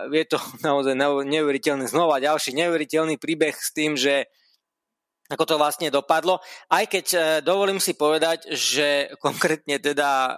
[0.09, 0.97] je to naozaj
[1.29, 4.25] neuveriteľný znova ďalší neuveriteľný príbeh s tým, že
[5.31, 6.43] ako to vlastne dopadlo.
[6.67, 10.33] Aj keď e, dovolím si povedať, že konkrétne teda e,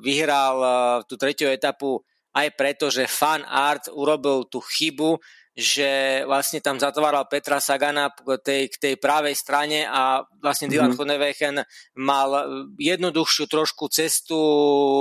[0.00, 0.70] vyhral e,
[1.04, 2.00] tú tretiu etapu
[2.32, 5.20] aj preto, že fan art urobil tú chybu,
[5.58, 10.94] že vlastne tam zatváral Petra Sagana k tej, k tej pravej strane a vlastne Dylan
[10.94, 11.66] mm-hmm.
[11.98, 12.30] Mal
[12.78, 14.38] jednoduchšiu trošku cestu,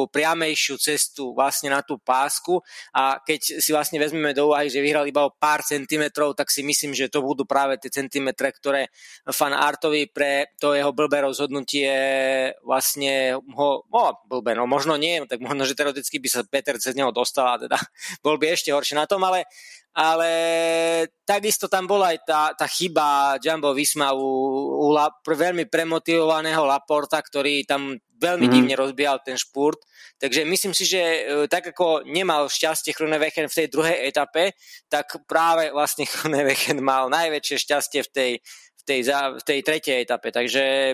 [0.10, 2.58] priamejšiu cestu vlastne na tú pásku
[2.89, 6.65] a keď si vlastne vezmeme do úvahy, že vyhral iba o pár centimetrov, tak si
[6.65, 8.89] myslím, že to budú práve tie centimetre, ktoré
[9.30, 11.93] fan Artovi pre to jeho blbé rozhodnutie
[12.65, 16.98] vlastne ho, no blbé, no možno nie, tak možno, že teoreticky by sa Peter cez
[16.98, 17.78] neho dostal a teda
[18.26, 19.46] bol by ešte horšie na tom, ale
[19.93, 20.32] ale
[21.26, 24.26] takisto tam bola aj tá, tá chyba Jumbo Visma u,
[24.84, 28.54] u La, veľmi premotivovaného Laporta, ktorý tam veľmi mm-hmm.
[28.54, 29.82] divne rozbíjal ten špurt.
[30.17, 34.58] Takže myslím si, že e, tak ako nemal šťastie Chronewegen v tej druhej etape,
[34.89, 38.32] tak práve vlastne Chronewegen mal najväčšie šťastie v tej,
[38.78, 40.30] v tej, v tej tretej etape.
[40.34, 40.93] Takže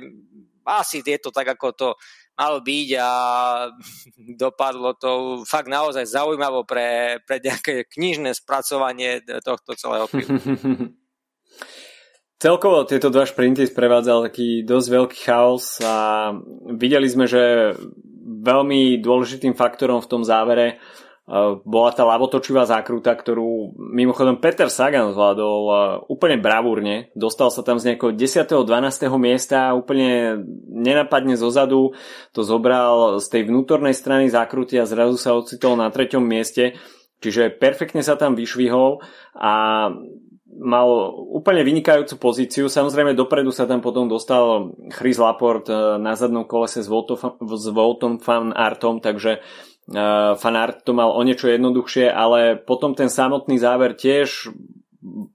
[0.63, 1.89] asi je to tak, ako to
[2.34, 3.10] malo byť a
[4.43, 5.12] dopadlo to
[5.46, 10.39] fakt naozaj zaujímavo pre, pre nejaké knižné spracovanie tohto celého filmu.
[12.43, 16.28] Celkovo tieto dva šprinty sprevádzal taký dosť veľký chaos a
[16.76, 17.72] videli sme, že
[18.43, 20.84] veľmi dôležitým faktorom v tom závere
[21.63, 25.63] bola tá lavotočivá zákruta, ktorú mimochodom Peter Sagan zvládol
[26.12, 27.15] úplne bravúrne.
[27.15, 28.43] Dostal sa tam z nejakého 10.
[28.51, 29.07] 12.
[29.15, 31.95] miesta úplne nenapadne zozadu.
[32.36, 36.75] To zobral z tej vnútornej strany zákruty a zrazu sa ocitol na treťom mieste.
[37.23, 38.99] Čiže perfektne sa tam vyšvihol
[39.39, 39.53] a
[40.53, 40.88] mal
[41.33, 42.67] úplne vynikajúcu pozíciu.
[42.67, 45.71] Samozrejme dopredu sa tam potom dostal Chris Laport
[46.03, 46.91] na zadnom kolese s
[47.71, 49.39] Voltom Fan Artom, takže
[50.39, 54.48] Fanart to mal o niečo jednoduchšie, ale potom ten samotný záver tiež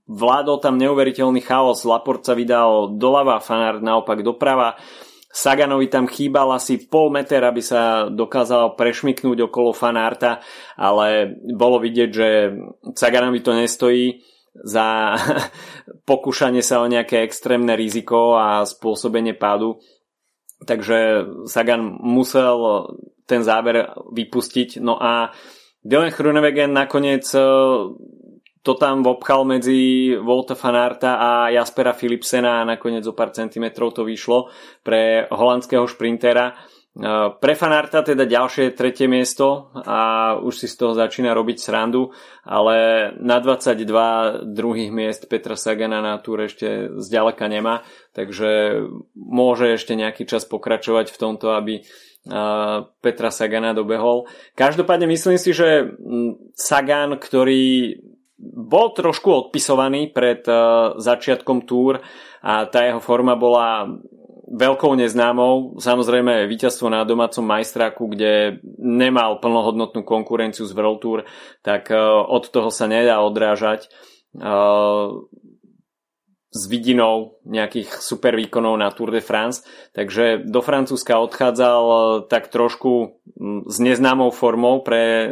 [0.08, 1.84] vládol tam neuveriteľný chaos.
[1.84, 4.80] Laport sa vydal doľava, Fanart naopak doprava.
[5.28, 10.40] Saganovi tam chýbal asi pol meter, aby sa dokázal prešmiknúť okolo Fanarta,
[10.80, 12.28] ale bolo vidieť, že
[12.96, 14.24] Saganovi to nestojí
[14.64, 15.14] za
[16.08, 19.78] pokúšanie sa o nejaké extrémne riziko a spôsobenie pádu.
[20.58, 22.58] Takže Sagan musel
[23.28, 24.80] ten záber vypustiť.
[24.80, 25.36] No a
[25.84, 27.40] Dylan Hrunewegen nakoniec e,
[28.62, 34.02] to tam obchal medzi Volta Fanarta a Jaspera Philipsena a nakoniec o pár centimetrov to
[34.02, 34.50] vyšlo
[34.82, 36.50] pre holandského šprintera.
[36.50, 36.54] E,
[37.38, 42.10] pre Fanarta teda ďalšie tretie miesto a už si z toho začína robiť srandu,
[42.42, 47.86] ale na 22 druhých miest Petra Sagana na túr ešte zďaleka nemá,
[48.18, 48.82] takže
[49.14, 51.86] môže ešte nejaký čas pokračovať v tomto, aby
[53.00, 54.28] Petra Sagana dobehol.
[54.52, 55.96] Každopádne myslím si, že
[56.52, 57.96] Sagan, ktorý
[58.38, 60.46] bol trošku odpisovaný pred
[61.00, 62.04] začiatkom túr
[62.44, 63.90] a tá jeho forma bola
[64.48, 65.76] veľkou neznámou.
[65.76, 71.18] Samozrejme víťazstvo na domácom majstráku, kde nemal plnohodnotnú konkurenciu z World Tour,
[71.66, 71.90] tak
[72.28, 73.90] od toho sa nedá odrážať
[76.48, 81.98] s vidinou nejakých super výkonov na Tour de France, takže do Francúzska odchádzal e,
[82.32, 83.20] tak trošku
[83.68, 85.30] s neznámou formou pre e,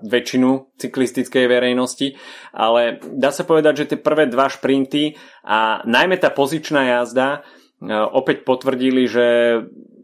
[0.00, 2.16] väčšinu cyklistickej verejnosti,
[2.56, 7.44] ale dá sa povedať, že tie prvé dva šprinty a najmä tá pozičná jazda
[7.84, 9.26] e, opäť potvrdili, že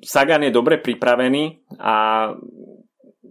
[0.05, 2.31] Sagan je dobre pripravený a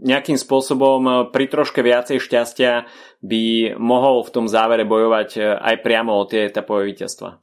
[0.05, 2.85] nejakým spôsobom e, pri troške viacej šťastia
[3.25, 7.41] by mohol v tom závere bojovať e, aj priamo o tie etapové víťazstva.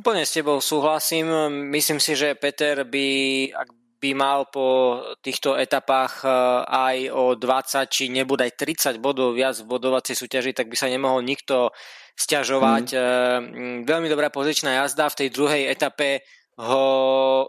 [0.00, 1.28] Úplne s tebou súhlasím.
[1.68, 3.06] Myslím si, že Peter by,
[3.52, 6.28] ak by mal po týchto etapách e,
[6.64, 10.88] aj o 20 či nebude aj 30 bodov viac v bodovacej súťaži, tak by sa
[10.88, 11.76] nemohol nikto
[12.18, 12.98] stiažovať.
[12.98, 13.86] Mm.
[13.86, 16.26] Veľmi dobrá pozičná jazda v tej druhej etape
[16.58, 16.86] ho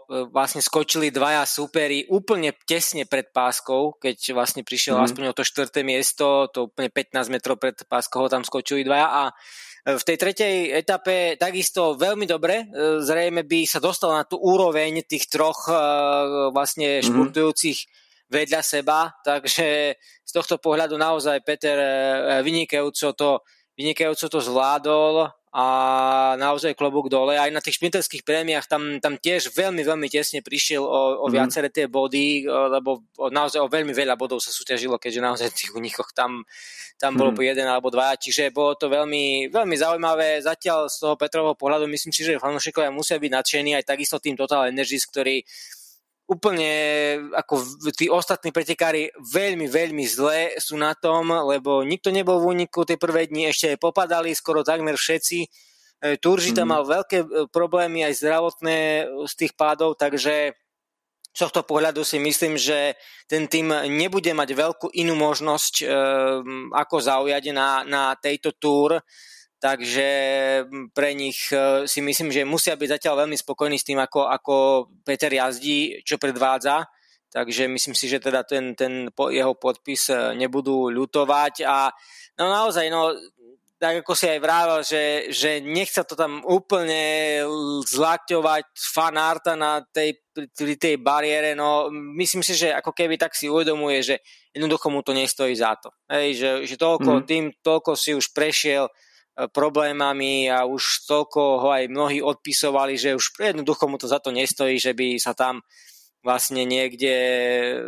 [0.06, 5.02] e, vlastne skočili dvaja súperi úplne tesne pred páskou, keď vlastne prišiel mm.
[5.02, 9.08] aspoň o to štvrté miesto, to úplne 15 metrov pred páskou ho tam skočili dvaja
[9.10, 14.22] a e, v tej tretej etape takisto veľmi dobre, e, zrejme by sa dostal na
[14.22, 15.66] tú úroveň tých troch
[16.54, 17.10] vlastne mhm.
[17.10, 18.30] športujúcich mm-hmm.
[18.30, 21.74] vedľa seba, takže z tohto pohľadu naozaj Peter
[22.46, 23.42] vynikajúco to,
[23.74, 25.64] vynikajúco to zvládol a
[26.38, 27.34] naozaj klobúk dole.
[27.34, 31.34] Aj na tých šprinterských prémiách tam, tam tiež veľmi, veľmi tesne prišiel o, o mm
[31.34, 35.70] viaceré tie body, lebo naozaj o veľmi veľa bodov sa súťažilo, keďže naozaj v tých
[35.74, 36.46] unikoch tam,
[37.02, 40.38] tam bolo mm po jeden alebo dva, čiže bolo to veľmi, veľmi zaujímavé.
[40.38, 44.38] Zatiaľ z toho Petrovho pohľadu myslím si, že fanúšikovia musia byť nadšení aj takisto tým
[44.38, 45.42] Total Energies, ktorý
[46.30, 46.70] úplne
[47.34, 47.58] ako
[47.90, 52.94] tí ostatní pretekári veľmi, veľmi zle sú na tom, lebo nikto nebol v úniku tie
[52.94, 55.38] prvé dni, ešte aj popadali skoro takmer všetci.
[55.42, 55.48] E,
[56.22, 56.72] Turži tam mm.
[56.72, 58.78] mal veľké e, problémy aj zdravotné
[59.26, 60.54] z tých pádov, takže
[61.30, 62.94] z tohto pohľadu si myslím, že
[63.26, 65.84] ten tým nebude mať veľkú inú možnosť, e,
[66.78, 69.02] ako zaujať na, na tejto túr
[69.60, 70.08] takže
[70.96, 74.54] pre nich e, si myslím, že musia byť zatiaľ veľmi spokojní s tým, ako, ako
[75.04, 76.88] Peter jazdí, čo predvádza,
[77.28, 81.92] takže myslím si, že teda ten, ten jeho podpis e, nebudú ľutovať a
[82.40, 83.12] no naozaj, no
[83.80, 87.40] tak ako si aj vrával, že, že nechce to tam úplne
[87.88, 91.88] zlakťovať fanárta na tej, pri tej bariére, no
[92.20, 94.16] myslím si, že ako keby tak si uvedomuje, že
[94.52, 95.88] jednoducho mu to nestojí za to.
[96.12, 97.24] Hej, že, že toľko, mm.
[97.24, 98.84] tým, toľko si už prešiel,
[99.48, 104.28] problémami a už toľko ho aj mnohí odpisovali, že už jednoducho mu to za to
[104.28, 105.64] nestojí, že by sa tam
[106.20, 107.14] vlastne niekde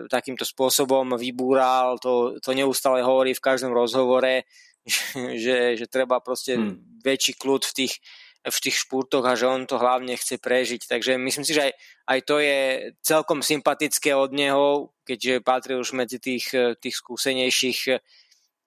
[0.08, 4.48] takýmto spôsobom vybúral, to, to neustále hovorí v každom rozhovore,
[5.44, 7.04] že, že treba proste hmm.
[7.04, 7.94] väčší kľud v tých,
[8.40, 10.88] v tých špurtoch a že on to hlavne chce prežiť.
[10.88, 11.72] Takže myslím si, že aj,
[12.08, 12.60] aj to je
[13.04, 18.00] celkom sympatické od neho, keďže patrí už medzi tých, tých skúsenejších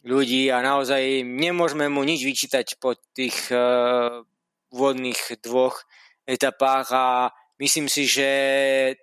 [0.06, 4.22] ľudí a naozaj nemôžeme mu nič vyčítať po tých uh,
[4.70, 5.82] úvodných dvoch
[6.30, 7.06] etapách a
[7.58, 8.30] myslím si, že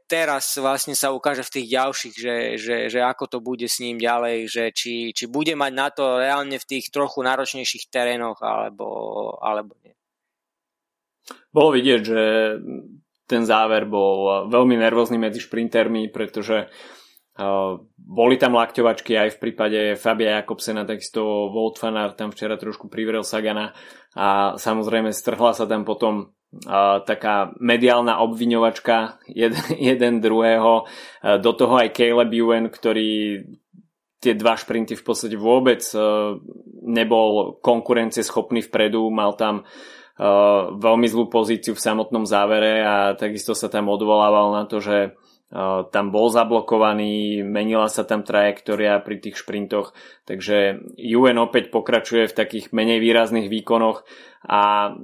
[0.07, 3.99] teraz vlastne sa ukáže v tých ďalších, že, že, že ako to bude s ním
[3.99, 8.87] ďalej, že či, či bude mať na to reálne v tých trochu náročnejších terénoch alebo,
[9.43, 9.95] alebo nie.
[11.51, 12.23] Bolo vidieť, že
[13.27, 16.69] ten záver bol veľmi nervózny medzi šprintermi, pretože
[17.97, 23.25] boli tam lakťovačky aj v prípade Fabia Jakobsena, takisto Volt Fanart tam včera trošku privrel
[23.25, 23.73] Sagana
[24.13, 29.65] a samozrejme strhla sa tam potom uh, taká mediálna obviňovačka jeden,
[29.97, 30.85] jeden druhého.
[30.85, 33.41] Uh, do toho aj Caleb Ewan, ktorý
[34.21, 36.37] tie dva šprinty v podstate vôbec uh,
[36.85, 39.65] nebol konkurencieschopný vpredu, mal tam
[40.77, 45.17] veľmi zlú pozíciu v samotnom závere a takisto sa tam odvolával na to, že
[45.93, 49.93] tam bol zablokovaný, menila sa tam trajektória pri tých šprintoch,
[50.25, 54.09] takže UN opäť pokračuje v takých menej výrazných výkonoch
[54.49, 54.97] a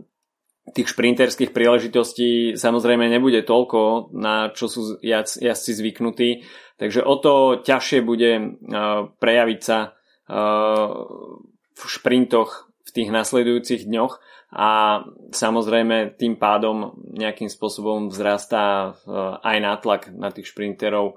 [0.73, 6.45] tých šprinterských príležitostí samozrejme nebude toľko, na čo sú jazdci zvyknutí,
[6.81, 8.61] takže o to ťažšie bude
[9.21, 9.97] prejaviť sa
[11.73, 19.13] v šprintoch v tých nasledujúcich dňoch a samozrejme tým pádom nejakým spôsobom vzrastá e,
[19.45, 21.15] aj nátlak na tých šprinterov e,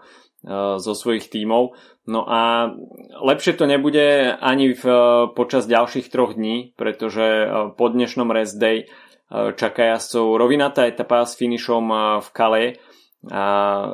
[0.75, 1.71] zo svojich tímov.
[2.11, 2.75] No a
[3.23, 4.83] lepšie to nebude ani v,
[5.31, 7.47] počas ďalších troch dní, pretože
[7.79, 8.91] po dnešnom rest day
[9.31, 11.85] čaká jazdcov rovinatá etapa s finišom
[12.19, 12.65] v Kale.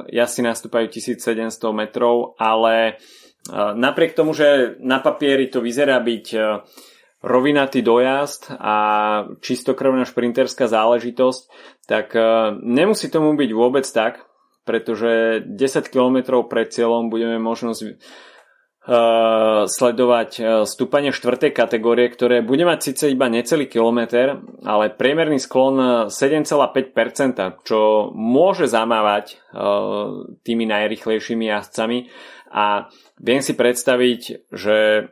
[0.09, 2.97] Jazdci nastúpajú 1700 metrov, ale
[3.53, 6.25] napriek tomu, že na papieri to vyzerá byť
[7.27, 8.75] rovinatý dojazd a
[9.43, 11.41] čistokrvná šprinterská záležitosť,
[11.83, 12.23] tak e,
[12.63, 14.23] nemusí tomu byť vôbec tak,
[14.63, 21.55] pretože 10 km pred cieľom budeme možnosť uh, sledovať e, stúpanie 4.
[21.55, 29.39] kategórie, ktoré bude mať síce iba necelý kilometr, ale priemerný sklon 7,5%, čo môže zamávať
[30.43, 32.11] tými najrychlejšími jazdcami
[32.51, 32.91] a
[33.23, 35.07] viem si predstaviť, že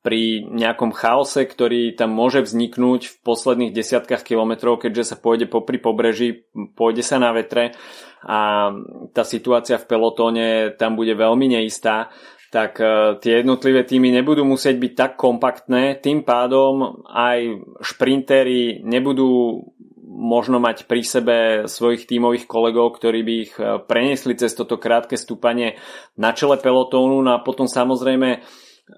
[0.00, 5.76] pri nejakom chaose, ktorý tam môže vzniknúť v posledných desiatkách kilometrov, keďže sa pôjde popri
[5.76, 7.76] pobreží, pôjde sa na vetre
[8.24, 8.72] a
[9.12, 12.08] tá situácia v pelotóne tam bude veľmi neistá,
[12.48, 19.62] tak e, tie jednotlivé týmy nebudú musieť byť tak kompaktné, tým pádom aj šprintery nebudú
[20.10, 21.36] možno mať pri sebe
[21.70, 25.78] svojich tímových kolegov, ktorí by ich e, preniesli cez toto krátke stúpanie
[26.18, 27.22] na čele pelotónu.
[27.22, 28.42] No a potom samozrejme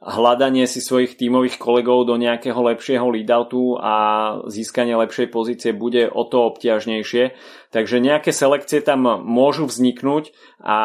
[0.01, 3.95] hľadanie si svojich tímových kolegov do nejakého lepšieho leadoutu a
[4.49, 7.37] získanie lepšej pozície bude o to obťažnejšie.
[7.75, 10.79] Takže nejaké selekcie tam môžu vzniknúť a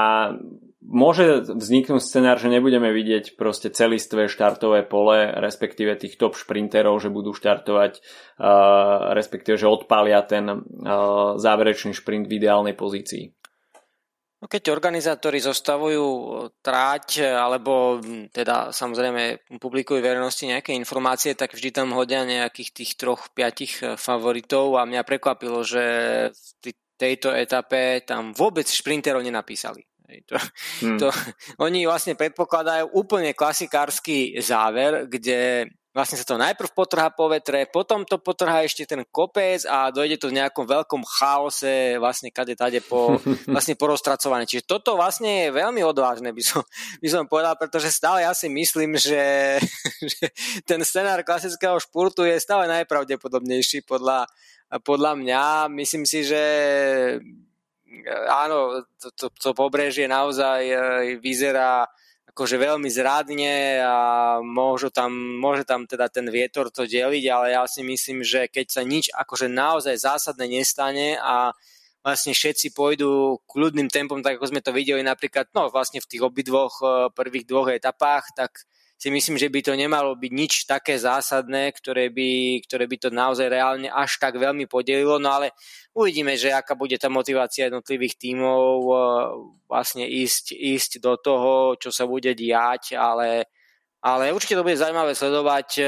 [0.87, 7.11] môže vzniknúť scenár, že nebudeme vidieť proste celistvé štartové pole, respektíve tých top šprinterov, že
[7.11, 10.59] budú štartovať, uh, respektíve, že odpália ten uh,
[11.35, 13.36] záverečný šprint v ideálnej pozícii.
[14.47, 16.07] No keď organizátori zostavujú
[16.63, 17.99] tráť alebo
[18.31, 23.99] teda samozrejme publikujú verejnosti nejaké informácie, tak vždy tam hodia nejakých tých troch, piatich e,
[23.99, 25.83] favoritov a mňa prekvapilo, že
[26.31, 29.83] v tejto etape tam vôbec šprinterov nenapísali.
[30.07, 30.95] To, hmm.
[30.95, 31.11] to,
[31.67, 38.05] oni vlastne predpokladajú úplne klasikársky záver, kde vlastne sa to najprv potrhá po vetre, potom
[38.05, 42.85] to potrhá ešte ten kopec a dojde to v nejakom veľkom chaose, vlastne kade tade
[42.85, 43.17] po,
[43.49, 44.45] vlastne poroztracované.
[44.45, 46.61] Čiže toto vlastne je veľmi odvážne, by som,
[47.01, 49.57] by som povedal, pretože stále ja si myslím, že,
[50.13, 50.29] že
[50.69, 54.29] ten scenár klasického športu je stále najpravdepodobnejší podľa,
[54.85, 55.73] podľa mňa.
[55.73, 56.43] Myslím si, že
[58.29, 60.75] áno, to, to, to pobrežie naozaj e,
[61.17, 61.89] vyzerá
[62.37, 63.97] akože veľmi zradne a
[64.45, 65.09] môže tam,
[65.41, 69.09] môže tam teda ten vietor to deliť, ale ja si myslím, že keď sa nič
[69.09, 71.57] akože naozaj zásadné nestane a
[72.05, 76.21] vlastne všetci pôjdu kľudným tempom, tak ako sme to videli napríklad no, vlastne v tých
[76.21, 80.97] obidvoch e, prvých dvoch etapách, tak si myslím, že by to nemalo byť nič také
[80.97, 85.53] zásadné, ktoré by, ktoré by to naozaj reálne až tak veľmi podelilo, no ale
[85.93, 88.99] uvidíme, že aká bude tá motivácia jednotlivých tímov eh,
[89.69, 93.45] vlastne ísť, ísť do toho, čo sa bude diať, ale
[94.07, 95.81] ale určite to bude zaujímavé sledovať.
[95.81, 95.85] E,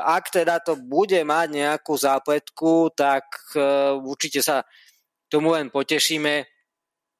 [0.00, 4.64] ak teda to bude mať nejakú zápletku, tak e, určite sa
[5.28, 6.48] tomu len potešíme.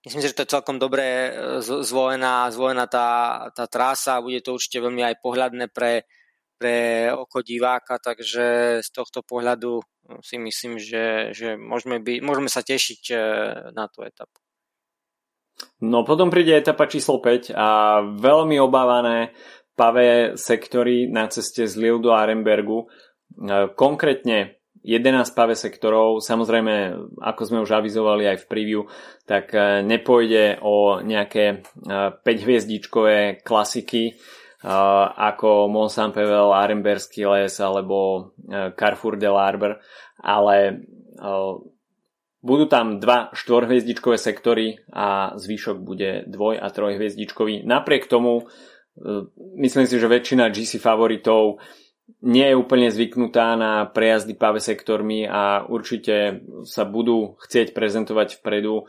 [0.03, 1.30] Myslím si, že to je celkom dobre
[1.62, 6.11] zvolená, zvolená tá, tá trasa, bude to určite veľmi aj pohľadné pre,
[6.59, 9.78] pre oko diváka, takže z tohto pohľadu
[10.18, 13.14] si myslím, že, že môžeme, byť, môžeme sa tešiť
[13.70, 14.42] na tú etapu.
[15.82, 19.34] No potom príde etapa číslo 5 a veľmi obávané
[19.74, 22.86] pavé sektory na ceste z Lille do Arenbergu.
[22.86, 22.86] E,
[23.74, 28.80] konkrétne 11 pavé sektorov, samozrejme, ako sme už avizovali aj v preview,
[29.24, 31.62] tak e, nepôjde o nejaké
[32.26, 34.18] 5-hviezdičkové e, klasiky
[34.62, 38.30] ako Mont Saint-Pével, Arenberský les alebo
[38.78, 39.83] Carrefour de l'Arbre,
[40.22, 40.87] ale
[42.39, 47.66] budú tam dva štvorhviezdičkové sektory a zvyšok bude dvoj- a trojhviezdičkový.
[47.66, 48.47] Napriek tomu
[49.59, 51.62] myslím si, že väčšina GC favoritov
[52.20, 58.82] nie je úplne zvyknutá na prejazdy páve sektormi a určite sa budú chcieť prezentovať vpredu
[58.82, 58.86] uh,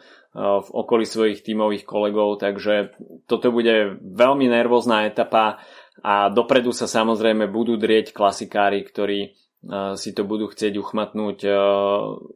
[0.61, 2.93] v okolí svojich tímových kolegov, takže
[3.25, 5.63] toto bude veľmi nervózna etapa
[6.03, 11.55] a dopredu sa samozrejme budú drieť klasikári, ktorí uh, si to budú chcieť uchmatnúť uh,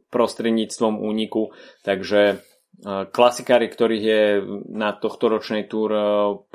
[0.08, 1.52] prostredníctvom úniku,
[1.84, 2.42] takže
[3.10, 4.22] klasikári, ktorých je
[4.70, 5.90] na tohto ročnej túr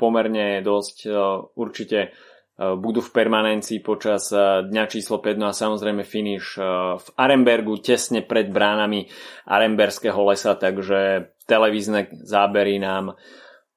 [0.00, 1.04] pomerne dosť,
[1.52, 2.16] určite
[2.54, 4.30] budú v permanencii počas
[4.70, 6.54] dňa číslo 5, no a samozrejme finish
[6.96, 9.10] v Arembergu tesne pred bránami
[9.50, 13.18] Aremberského lesa, takže televízne zábery nám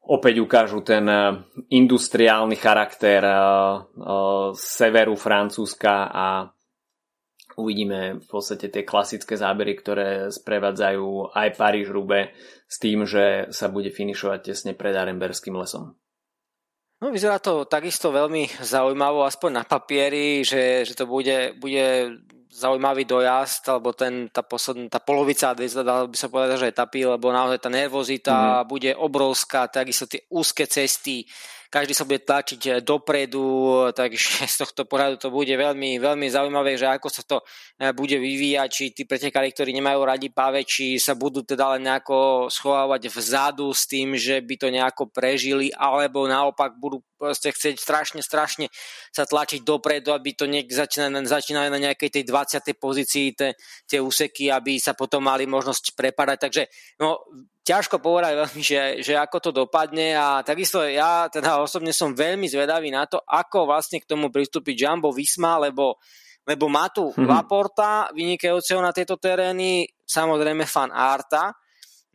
[0.07, 1.09] opäť ukážu ten
[1.73, 3.25] industriálny charakter
[4.55, 6.27] severu Francúzska a
[7.57, 12.29] uvidíme v podstate tie klasické zábery, ktoré sprevádzajú aj Paríž Rube
[12.69, 15.97] s tým, že sa bude finišovať tesne pred Aremberským lesom.
[16.97, 22.17] No vyzerá to takisto veľmi zaujímavo, aspoň na papieri, že, že to bude, bude
[22.49, 27.29] zaujímavý dojazd, alebo ten, tá, posledná, tá polovica, dá by sa povedať, že etapy, lebo
[27.29, 28.65] naozaj tá nervozita mm-hmm.
[28.65, 31.21] bude obrovská, takisto tie úzke cesty,
[31.67, 33.45] každý sa bude tlačiť eh, dopredu,
[33.91, 38.15] takže z tohto pohľadu to bude veľmi, veľmi zaujímavé, že ako sa to eh, bude
[38.15, 43.11] vyvíjať, či tí pretekári, ktorí nemajú radi páve, či sa budú teda len nejako schovávať
[43.11, 48.69] vzadu s tým, že by to nejako prežili, alebo naopak budú proste chcieť strašne, strašne
[49.09, 52.77] sa tlačiť dopredu, aby to niek začínali na nejakej tej 20.
[52.77, 53.57] pozícii te,
[53.89, 56.37] tie úseky, aby sa potom mali možnosť prepadať.
[56.37, 56.63] Takže
[57.01, 57.25] no,
[57.67, 62.47] ťažko povedať veľmi, že, že ako to dopadne a takisto ja teda osobne som veľmi
[62.47, 65.99] zvedavý na to, ako vlastne k tomu pristúpiť Jumbo Visma, lebo
[66.47, 67.27] lebo má tu hmm.
[67.27, 71.51] Laporta, vynikajúceho na tieto terény, samozrejme fan Arta,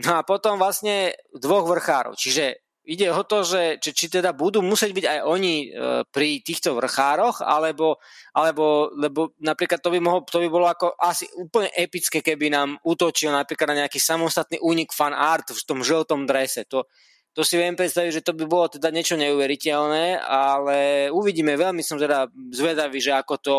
[0.01, 4.59] no a potom vlastne dvoch vrchárov, čiže ide o to, že či, či teda budú
[4.59, 5.67] musieť byť aj oni e,
[6.11, 8.03] pri týchto vrchároch, alebo,
[8.35, 12.79] alebo lebo napríklad to by, mohol, to by bolo ako asi úplne epické, keby nám
[12.83, 16.67] útočil napríklad na nejaký samostatný únik fan art v tom žltom drese.
[16.75, 16.91] To,
[17.33, 21.97] to si viem predstaviť, že to by bolo teda niečo neuveriteľné, ale uvidíme, veľmi som
[21.97, 23.57] teda zvedavý, že ako to,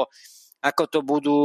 [0.62, 1.40] ako to budú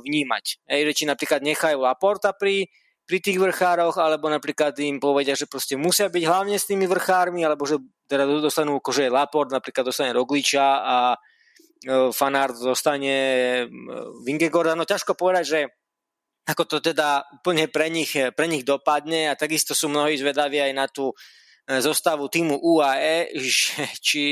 [0.00, 0.64] vnímať.
[0.70, 2.70] Ej, či napríklad nechajú Laporta pri,
[3.04, 7.44] pri tých vrchároch, alebo napríklad im povedia, že proste musia byť hlavne s tými vrchármi,
[7.44, 7.76] alebo že
[8.08, 11.18] teda dostanú akože Laport, napríklad dostane Rogliča a e,
[12.12, 13.64] Fanart dostane e,
[14.24, 14.72] Vingegorda.
[14.72, 15.60] No ťažko povedať, že
[16.48, 20.72] ako to teda úplne pre nich, pre nich dopadne a takisto sú mnohí zvedaví aj
[20.72, 21.14] na tú e,
[21.84, 24.24] zostavu týmu UAE, že, či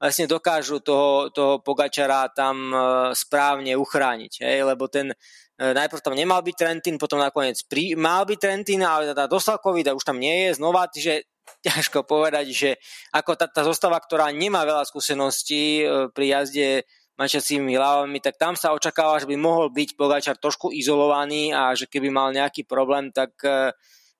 [0.00, 2.72] vlastne dokážu toho, toho Pogačara tam
[3.12, 4.64] správne uchrániť, hej?
[4.64, 5.12] lebo ten
[5.56, 9.88] najprv tam nemal byť Trentin, potom nakoniec pri, mal byť Trentin, ale teda dostal COVID
[9.88, 11.24] a už tam nie je znova, že
[11.66, 12.70] ťažko povedať, že
[13.14, 16.84] ako tá, tá zostava, ktorá nemá veľa skúseností e, pri jazde
[17.16, 21.88] mančacími hlavami, tak tam sa očakáva, že by mohol byť Pogačar trošku izolovaný a že
[21.88, 23.72] keby mal nejaký problém, tak e,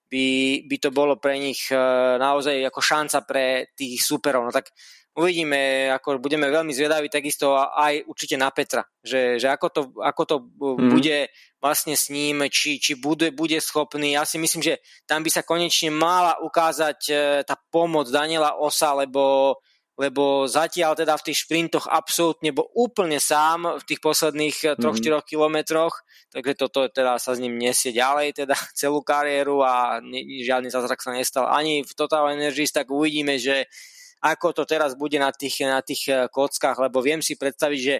[0.08, 0.26] by,
[0.64, 1.66] by to bolo pre nich
[2.22, 4.46] naozaj ako šanca pre tých superov.
[4.46, 4.70] No tak
[5.16, 10.22] uvidíme, ako budeme veľmi zvedaví takisto aj určite na Petra, že, že ako to, ako
[10.28, 10.90] to mm.
[10.92, 11.18] bude
[11.56, 14.12] vlastne s ním, či, či bude, bude schopný.
[14.14, 17.14] Ja si myslím, že tam by sa konečne mala ukázať e,
[17.48, 19.56] tá pomoc Daniela Osa, lebo,
[19.96, 25.24] lebo zatiaľ teda v tých šprintoch absolútne bol úplne sám v tých posledných 3-4 mm.
[25.24, 29.96] kilometroch, takže toto teda sa s ním nesie ďalej, teda celú kariéru a
[30.44, 33.64] žiadny zázrak sa nestal ani v Total Energies, tak uvidíme, že
[34.22, 37.96] ako to teraz bude na tých, na tých eh, kockách, lebo viem si predstaviť, že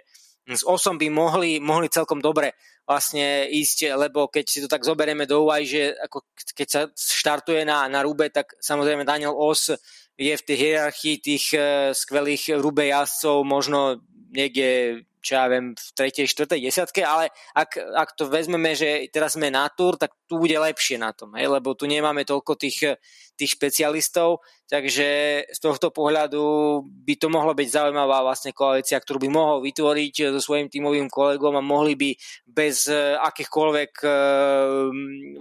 [0.47, 2.55] s osom by mohli, mohli celkom dobre
[2.87, 6.23] vlastne ísť, lebo keď si to tak zoberieme do úvahy, že ako
[6.55, 9.75] keď sa štartuje na, na rúbe, tak samozrejme Daniel Os
[10.15, 13.99] je v tej hierarchii tých uh, skvelých rube jazdcov možno
[14.31, 19.35] niekde čo ja viem, v tretej, štvrtej desiatke, ale ak, ak to vezmeme, že teraz
[19.35, 22.95] sme na túr, tak tu bude lepšie na tom, hej, lebo tu nemáme toľko tých,
[23.35, 25.09] tých špecialistov, takže
[25.51, 26.39] z tohto pohľadu
[26.87, 31.59] by to mohlo byť zaujímavá vlastne koalícia, ktorú by mohol vytvoriť so svojím tímovým kolegom
[31.59, 32.11] a mohli by
[32.47, 34.13] bez eh, akýchkoľvek eh,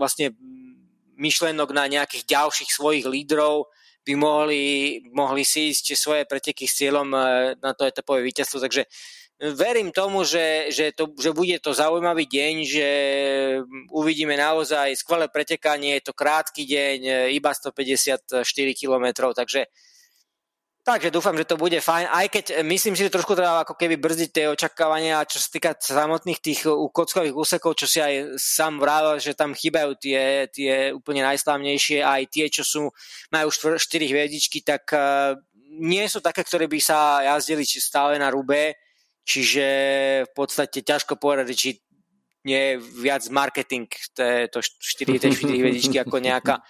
[0.02, 0.34] vlastne
[1.16, 3.70] myšlenok na nejakých ďalších svojich lídrov
[4.06, 4.64] by mohli,
[5.18, 7.22] mohli si ísť svoje preteky s cieľom eh,
[7.58, 8.86] na to etapové víťazstvo, takže
[9.40, 12.90] verím tomu, že, že, to, že bude to zaujímavý deň, že
[13.92, 18.32] uvidíme naozaj skvelé pretekanie, je to krátky deň, iba 154
[18.76, 19.06] km,
[19.36, 19.68] takže
[20.86, 23.98] Takže dúfam, že to bude fajn, aj keď myslím si, že trošku treba ako keby
[23.98, 29.18] brzdiť tie očakávania, čo sa týka samotných tých kockových úsekov, čo si aj sám vrával,
[29.18, 32.94] že tam chýbajú tie, tie úplne najslavnejšie, aj tie, čo sú,
[33.34, 34.94] majú 4 hviezdičky, tak
[35.82, 38.78] nie sú také, ktoré by sa jazdili stále na rube,
[39.26, 39.68] Čiže
[40.30, 41.70] v podstate ťažko povedať, či
[42.46, 46.62] nie je viac marketing to, to 4, 4 hviezdičky ako nejaká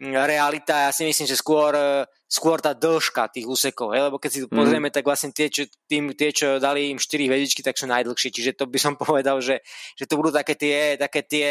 [0.00, 0.88] realita.
[0.88, 1.76] Ja si myslím, že skôr,
[2.24, 4.58] skôr tá dĺžka tých úsekov, lebo keď si to mhm.
[4.58, 4.94] pozrieme, mm.
[4.96, 8.34] tak vlastne tie čo, tým, tie, čo dali im 4 hviezdičky, tak sú najdlhšie.
[8.34, 9.62] Čiže to by som povedal, že,
[9.94, 11.48] že to budú také tie, také tie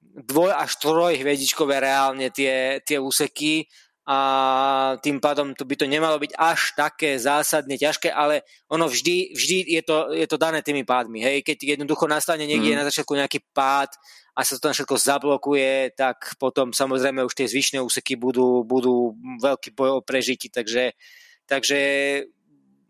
[0.00, 3.70] dvoj až troj hviezdičkové reálne tie, tie úseky
[4.08, 4.18] a
[5.04, 8.42] tým pádom to by to nemalo byť až také zásadne ťažké, ale
[8.72, 11.20] ono vždy, vždy je, to, je to dané tými pádmi.
[11.20, 11.44] Hej?
[11.44, 12.78] Keď jednoducho nastane niekde mm.
[12.80, 13.92] na začiatku nejaký pád
[14.32, 19.14] a sa to tam všetko zablokuje, tak potom samozrejme už tie zvyšné úseky budú, budú
[19.38, 20.96] veľký boj o prežitie, takže,
[21.44, 21.80] takže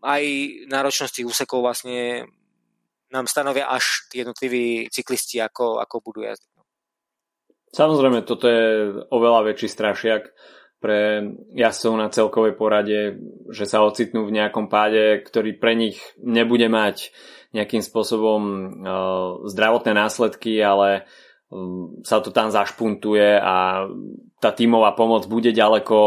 [0.01, 0.23] aj
[0.71, 2.25] náročnosť tých úsekov vlastne
[3.11, 6.49] nám stanovia až tí jednotliví cyklisti, ako, ako budú jazdiť.
[7.71, 8.63] Samozrejme, toto je
[9.11, 10.31] oveľa väčší strašiak
[10.81, 11.21] pre
[11.53, 13.21] jazdcov na celkovej porade,
[13.53, 17.13] že sa ocitnú v nejakom páde, ktorý pre nich nebude mať
[17.53, 18.61] nejakým spôsobom uh,
[19.45, 23.85] zdravotné následky, ale uh, sa to tam zašpuntuje a
[24.41, 25.97] tá tímová pomoc bude ďaleko,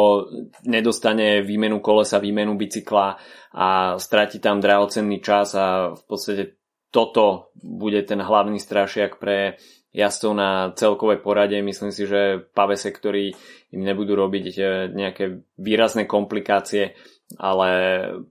[0.66, 3.14] nedostane výmenu kolesa, výmenu bicykla
[3.54, 6.58] a stratí tam drahocenný čas a v podstate
[6.90, 9.54] toto bude ten hlavný strašiak pre
[9.94, 11.54] jazdcov na celkovej porade.
[11.62, 13.38] Myslím si, že pavese, ktorí
[13.74, 16.94] im nebudú robiť eh, nejaké výrazné komplikácie,
[17.34, 17.68] ale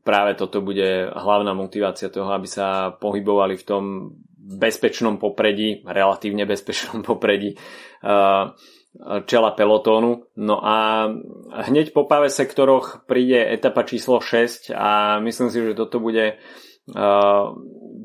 [0.07, 3.83] práve toto bude hlavná motivácia toho, aby sa pohybovali v tom
[4.43, 8.45] bezpečnom popredí, relatívne bezpečnom popredí eh,
[9.25, 10.29] čela pelotónu.
[10.37, 11.09] No a
[11.65, 17.57] hneď po pave sektoroch príde etapa číslo 6 a myslím si, že toto bude uh,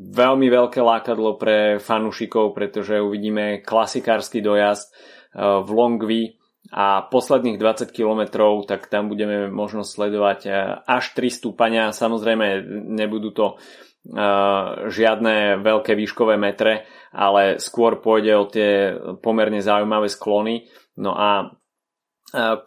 [0.08, 4.88] veľmi veľké lákadlo pre fanúšikov, pretože uvidíme klasikársky dojazd
[5.36, 6.37] v Longvi
[6.68, 8.28] a posledných 20 km,
[8.68, 10.54] tak tam budeme možno sledovať uh,
[10.84, 11.96] až 3 stúpania.
[11.96, 18.92] Samozrejme, nebudú to uh, žiadne veľké výškové metre, ale skôr pôjde o tie
[19.24, 20.68] pomerne zaujímavé sklony.
[21.00, 21.54] No a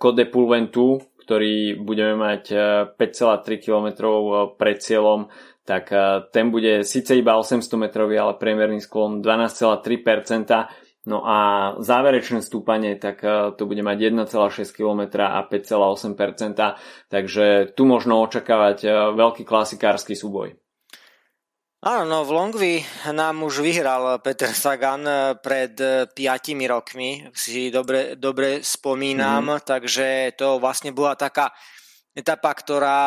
[0.02, 2.43] Code Pulventu, ktorý budeme mať
[2.97, 4.10] 5,3 km
[4.58, 5.30] pred cieľom,
[5.62, 5.93] tak
[6.34, 10.90] ten bude síce iba 800 metrový, ale priemerný sklon 12,3%.
[11.02, 11.38] No a
[11.82, 13.26] záverečné stúpanie, tak
[13.58, 16.14] to bude mať 1,6 km a 5,8%.
[17.10, 18.86] Takže tu možno očakávať
[19.18, 20.62] veľký klasikársky súboj.
[21.82, 22.74] Áno, no v Longvi
[23.10, 26.14] nám už vyhral Peter Sagan pred 5
[26.70, 29.66] rokmi, si dobre, dobre spomínam, mm.
[29.66, 31.49] takže to vlastne bola taká
[32.14, 33.02] etapa, ktorá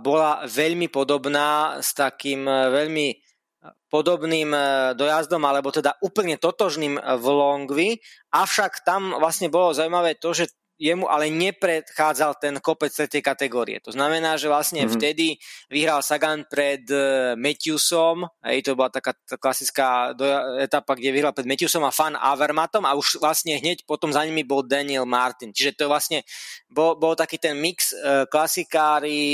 [0.00, 3.06] bola veľmi podobná s takým e, veľmi
[3.90, 4.60] podobným e,
[4.94, 7.88] dojazdom, alebo teda úplne totožným v Longvi,
[8.30, 10.46] avšak tam vlastne bolo zaujímavé to, že
[10.78, 13.82] jemu ale nepredchádzal ten kopec tretej kategórie.
[13.82, 14.94] To znamená, že vlastne mm-hmm.
[14.94, 15.34] vtedy
[15.66, 20.14] vyhral Sagan pred uh, Matthewsom, hej, to bola taká klasická
[20.62, 24.46] etapa, kde vyhral pred Matthewsom a Fan Avermatom a už vlastne hneď potom za nimi
[24.46, 25.50] bol Daniel Martin.
[25.50, 26.22] Čiže to vlastne
[26.70, 27.90] bol, bol taký ten mix
[28.30, 29.26] klasikári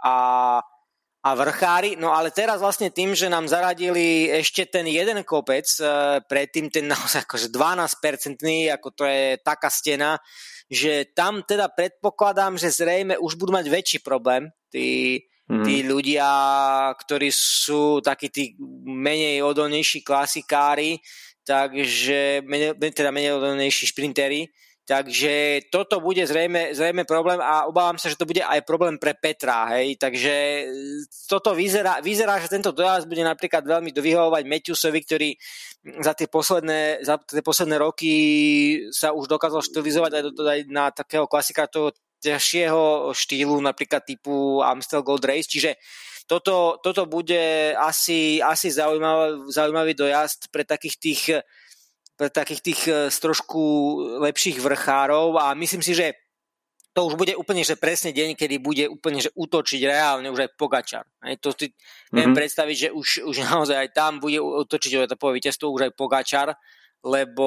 [0.00, 0.16] a
[1.24, 1.96] a vrchári.
[1.96, 6.84] No ale teraz vlastne tým, že nám zaradili ešte ten jeden kopec, uh, predtým ten
[6.92, 10.20] naozaj akože 12-percentný, ako to je taká stena,
[10.68, 15.64] že tam teda predpokladám, že zrejme už budú mať väčší problém tí, mm.
[15.64, 16.28] tí ľudia,
[16.92, 18.44] ktorí sú takí tí
[18.84, 21.00] menej odolnejší klasikári,
[21.44, 24.48] takže menej, teda menej odolnejší šprintery,
[24.84, 29.16] Takže toto bude zrejme, zrejme problém a obávam sa, že to bude aj problém pre
[29.16, 29.64] Petra.
[29.72, 29.96] Hej?
[29.96, 30.64] Takže e,
[31.24, 35.30] toto vyzerá, vyzerá, že tento dojazd bude napríklad veľmi dovyhovovať Matthewsovi, ktorý
[36.04, 38.12] za tie posledné, za tie posledné roky
[38.92, 45.00] sa už dokázal štilizovať aj, aj na takého klasika toho ťažšieho štýlu, napríklad typu Amstel
[45.00, 45.80] Gold Race, čiže
[46.24, 51.22] toto, toto bude asi, asi zaujímavý, zaujímavý dojazd pre takých tých
[52.18, 53.62] takých tých e, z trošku
[54.22, 56.14] lepších vrchárov a myslím si, že
[56.94, 60.50] to už bude úplne že presne deň, kedy bude úplne že útočiť reálne už aj
[60.54, 61.04] Pogačar.
[61.26, 62.14] Hej, to si mm-hmm.
[62.14, 65.92] viem predstaviť, že už, už naozaj aj tam bude útočiť o etapové víťazstvo už aj
[65.98, 66.54] Pogačar,
[67.04, 67.46] lebo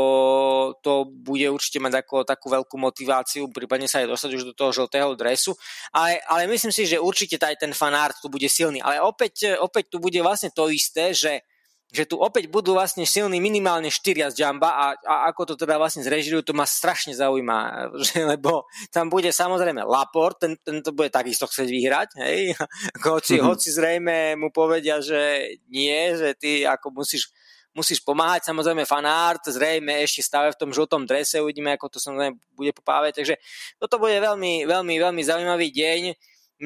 [0.86, 4.70] to bude určite mať ako, takú veľkú motiváciu, prípadne sa aj dostať už do toho
[4.70, 5.57] žltého dresu.
[5.89, 8.86] Ale, ale myslím si, že určite aj ten fanart tu bude silný.
[8.86, 11.41] Ale opäť, opäť tu bude vlastne to isté, že
[11.88, 15.80] že tu opäť budú vlastne silní minimálne štyria z Jamba a, a ako to teda
[15.80, 17.58] vlastne zrežirujú, to ma strašne zaujíma,
[18.08, 22.40] že, lebo tam bude samozrejme Laport, ten, ten to bude takisto chcieť vyhrať, hej,
[23.08, 23.48] hoci, mm-hmm.
[23.48, 27.32] hoci zrejme mu povedia, že nie, že ty ako musíš
[27.78, 32.34] musíš pomáhať, samozrejme fanart, zrejme ešte stále v tom žltom drese, uvidíme, ako to samozrejme
[32.58, 33.38] bude popávať, takže
[33.78, 36.02] toto bude veľmi, veľmi, veľmi zaujímavý deň,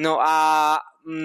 [0.00, 0.80] no a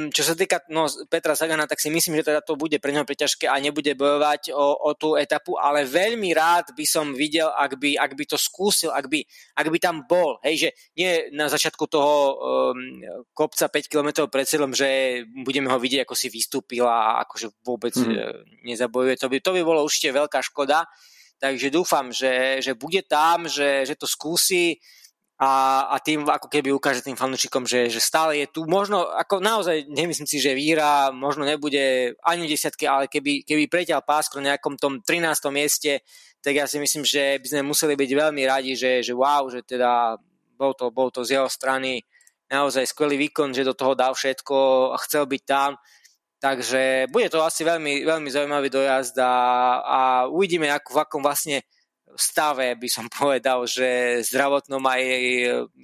[0.10, 3.06] čo sa týka no, Petra Sagana, tak si myslím, že teda to bude pre neho
[3.06, 7.78] preťažké a nebude bojovať o, o tú etapu, ale veľmi rád by som videl, ak
[7.78, 9.22] by, ak by to skúsil, ak by,
[9.54, 12.14] ak by tam bol, hej, že nie na začiatku toho
[12.74, 12.78] um,
[13.38, 17.94] kopca 5 km pred cieľom, že budeme ho vidieť, ako si vystúpil a akože vôbec
[17.94, 18.66] mm.
[18.66, 19.22] nezabojuje.
[19.22, 20.90] To by, to by bolo určite veľká škoda,
[21.38, 24.82] takže dúfam, že, že bude tam, že, že to skúsi,
[25.38, 28.66] a, a tým ako keby ukáže tým fanúšikom, že, že stále je tu.
[28.66, 34.02] Možno, ako naozaj nemyslím si, že výhra možno nebude ani desiatky, ale keby, keby preťal
[34.02, 35.38] pásko na nejakom tom 13.
[35.54, 36.02] mieste,
[36.42, 39.62] tak ja si myslím, že by sme museli byť veľmi radi, že, že wow, že
[39.62, 40.18] teda
[40.58, 42.02] bol to, bol to z jeho strany
[42.50, 45.78] naozaj skvelý výkon, že do toho dal všetko a chcel byť tam.
[46.38, 49.34] Takže bude to asi veľmi, veľmi zaujímavý dojazd a,
[49.86, 51.62] a uvidíme, ako, v akom vlastne
[52.20, 55.02] stave, by som povedal, že zdravotnom aj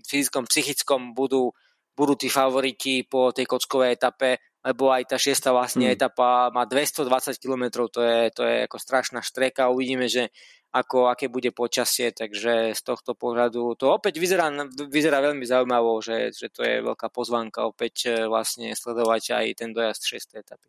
[0.06, 1.54] fyzickom, psychickom budú,
[1.94, 5.96] budú tí favoriti po tej kockovej etape, lebo aj tá šiesta vlastne hmm.
[6.00, 10.32] etapa má 220 km, to je, to je ako strašná štreka, uvidíme, že
[10.74, 14.50] ako, aké bude počasie, takže z tohto pohľadu to opäť vyzerá,
[14.90, 19.70] vyzerá veľmi zaujímavo, že, že to je veľká pozvánka opäť e, vlastne sledovať aj ten
[19.70, 20.02] dojazd
[20.34, 20.42] 6.
[20.42, 20.68] etapy.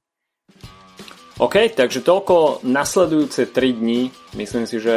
[1.34, 4.06] OK, takže toľko nasledujúce 3 dní.
[4.38, 4.94] Myslím si, že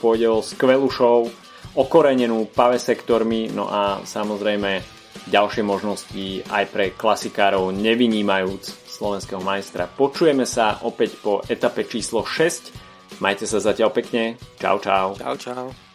[0.00, 1.28] pôjde o skvelú show,
[1.76, 4.80] okorenenú pave sektormi, no a samozrejme
[5.28, 9.84] ďalšie možnosti aj pre klasikárov, nevynímajúc slovenského majstra.
[9.92, 13.20] Počujeme sa opäť po etape číslo 6.
[13.20, 14.40] Majte sa zatiaľ pekne.
[14.56, 15.20] Čau, čau.
[15.20, 15.87] Čau, čau.